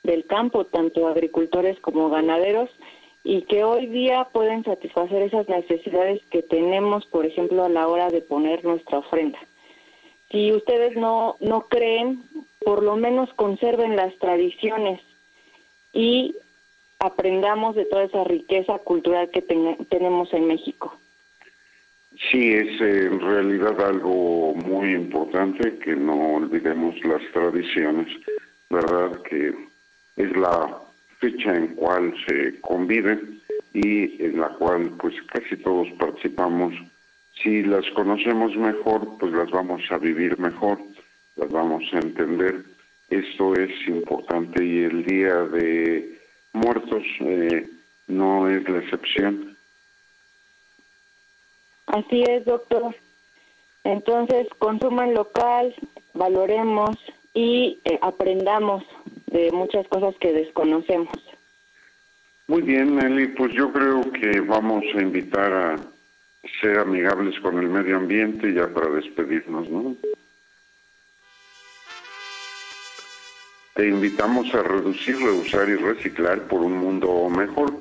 del 0.03 0.25
campo, 0.25 0.65
tanto 0.65 1.07
agricultores 1.07 1.79
como 1.79 2.09
ganaderos, 2.09 2.69
y 3.23 3.41
que 3.41 3.63
hoy 3.63 3.87
día 3.87 4.29
pueden 4.31 4.63
satisfacer 4.63 5.23
esas 5.23 5.49
necesidades 5.49 6.21
que 6.27 6.43
tenemos, 6.43 7.05
por 7.07 7.25
ejemplo, 7.25 7.65
a 7.65 7.69
la 7.69 7.87
hora 7.87 8.07
de 8.09 8.21
poner 8.21 8.63
nuestra 8.63 8.99
ofrenda. 8.99 9.39
Si 10.31 10.53
ustedes 10.53 10.95
no, 10.95 11.35
no 11.39 11.67
creen, 11.67 12.23
por 12.63 12.83
lo 12.83 12.95
menos 12.95 13.33
conserven 13.33 13.95
las 13.95 14.15
tradiciones 14.19 15.01
y 15.91 16.35
aprendamos 16.99 17.75
de 17.75 17.85
toda 17.85 18.03
esa 18.03 18.23
riqueza 18.23 18.79
cultural 18.79 19.29
que 19.31 19.41
tenemos 19.41 20.33
en 20.33 20.47
México. 20.47 20.97
Sí, 22.31 22.53
es 22.53 22.81
en 22.81 23.19
realidad 23.19 23.79
algo 23.79 24.55
muy 24.55 24.93
importante 24.93 25.77
que 25.77 25.95
no 25.95 26.35
olvidemos 26.35 26.95
las 27.03 27.21
tradiciones, 27.31 28.07
¿verdad? 28.69 29.21
Que 29.21 29.53
es 30.15 30.35
la 30.35 30.79
fecha 31.19 31.53
en 31.53 31.75
cual 31.75 32.15
se 32.27 32.59
convive 32.61 33.19
y 33.73 34.23
en 34.23 34.39
la 34.39 34.49
cual 34.49 34.91
pues 34.99 35.13
casi 35.31 35.57
todos 35.57 35.87
participamos. 35.99 36.73
Si 37.43 37.61
las 37.61 37.85
conocemos 37.91 38.55
mejor, 38.55 39.17
pues 39.19 39.31
las 39.33 39.51
vamos 39.51 39.83
a 39.91 39.99
vivir 39.99 40.39
mejor, 40.39 40.79
las 41.35 41.51
vamos 41.51 41.83
a 41.93 41.99
entender. 41.99 42.63
Esto 43.09 43.53
es 43.53 43.69
importante 43.87 44.65
y 44.65 44.83
el 44.83 45.05
Día 45.05 45.35
de 45.43 46.16
Muertos 46.57 47.03
eh, 47.21 47.69
no 48.07 48.49
es 48.49 48.67
la 48.67 48.79
excepción 48.79 49.57
Así 51.87 52.21
es, 52.29 52.45
doctor. 52.45 52.95
Entonces, 53.83 54.47
consuman 54.59 55.13
local, 55.13 55.73
valoremos 56.13 56.97
y 57.33 57.79
eh, 57.85 57.97
aprendamos 58.01 58.83
de 59.27 59.51
muchas 59.53 59.87
cosas 59.87 60.13
que 60.19 60.33
desconocemos. 60.33 61.15
Muy 62.47 62.61
bien, 62.61 62.99
Eli, 62.99 63.27
pues 63.29 63.53
yo 63.53 63.71
creo 63.71 64.01
que 64.11 64.41
vamos 64.41 64.83
a 64.95 65.01
invitar 65.01 65.53
a 65.53 65.75
ser 66.61 66.79
amigables 66.79 67.39
con 67.39 67.57
el 67.57 67.69
medio 67.69 67.97
ambiente 67.97 68.53
ya 68.53 68.67
para 68.67 68.89
despedirnos, 68.89 69.69
¿no? 69.69 69.95
Te 73.77 73.87
invitamos 73.87 74.51
a 74.55 74.63
reducir, 74.63 75.19
reusar 75.19 75.69
y 75.69 75.75
reciclar 75.75 76.41
por 76.47 76.61
un 76.61 76.79
mundo 76.79 77.29
mejor. 77.29 77.71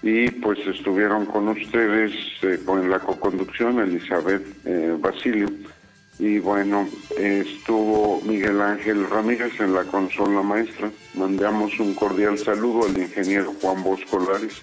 Y 0.00 0.30
pues 0.30 0.60
estuvieron 0.60 1.26
con 1.26 1.48
ustedes 1.48 2.12
eh, 2.42 2.60
con 2.64 2.88
la 2.88 3.00
coconducción 3.00 3.80
Elizabeth 3.80 4.46
eh, 4.64 4.96
Basilio. 4.96 5.48
Y 6.20 6.38
bueno 6.38 6.88
estuvo 7.16 8.20
Miguel 8.22 8.60
Ángel 8.60 9.10
Ramírez 9.10 9.58
en 9.58 9.74
la 9.74 9.82
consola 9.82 10.40
maestra. 10.42 10.88
Mandamos 11.14 11.80
un 11.80 11.94
cordial 11.94 12.38
saludo 12.38 12.86
al 12.86 12.96
ingeniero 12.96 13.52
Juan 13.60 13.82
Bosco 13.82 14.20
Lares. 14.20 14.62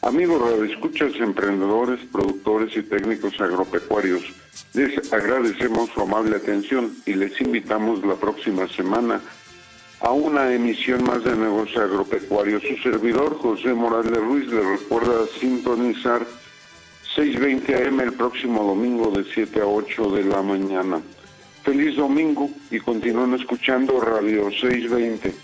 Amigos 0.00 0.40
radioescuchas 0.50 1.12
emprendedores 1.16 2.00
productores 2.10 2.74
y 2.74 2.82
técnicos 2.84 3.38
agropecuarios 3.38 4.22
les 4.74 5.12
agradecemos 5.12 5.90
su 5.90 6.00
amable 6.00 6.36
atención 6.36 6.96
y 7.06 7.14
les 7.14 7.40
invitamos 7.40 8.04
la 8.04 8.16
próxima 8.16 8.66
semana 8.66 9.20
a 10.04 10.12
una 10.12 10.52
emisión 10.52 11.02
más 11.02 11.24
de 11.24 11.34
Negocios 11.34 11.82
Agropecuarios. 11.82 12.62
Su 12.62 12.76
servidor, 12.82 13.38
José 13.38 13.72
Morales 13.72 14.16
Ruiz, 14.16 14.46
le 14.48 14.60
recuerda 14.60 15.26
sintonizar 15.40 16.26
6.20 17.16 17.88
AM 17.88 18.00
el 18.00 18.12
próximo 18.12 18.62
domingo 18.64 19.10
de 19.10 19.24
7 19.24 19.62
a 19.62 19.66
8 19.66 20.10
de 20.10 20.24
la 20.24 20.42
mañana. 20.42 21.00
Feliz 21.62 21.96
domingo 21.96 22.50
y 22.70 22.80
continúen 22.80 23.32
escuchando 23.34 23.98
Radio 23.98 24.50
620. 24.50 25.43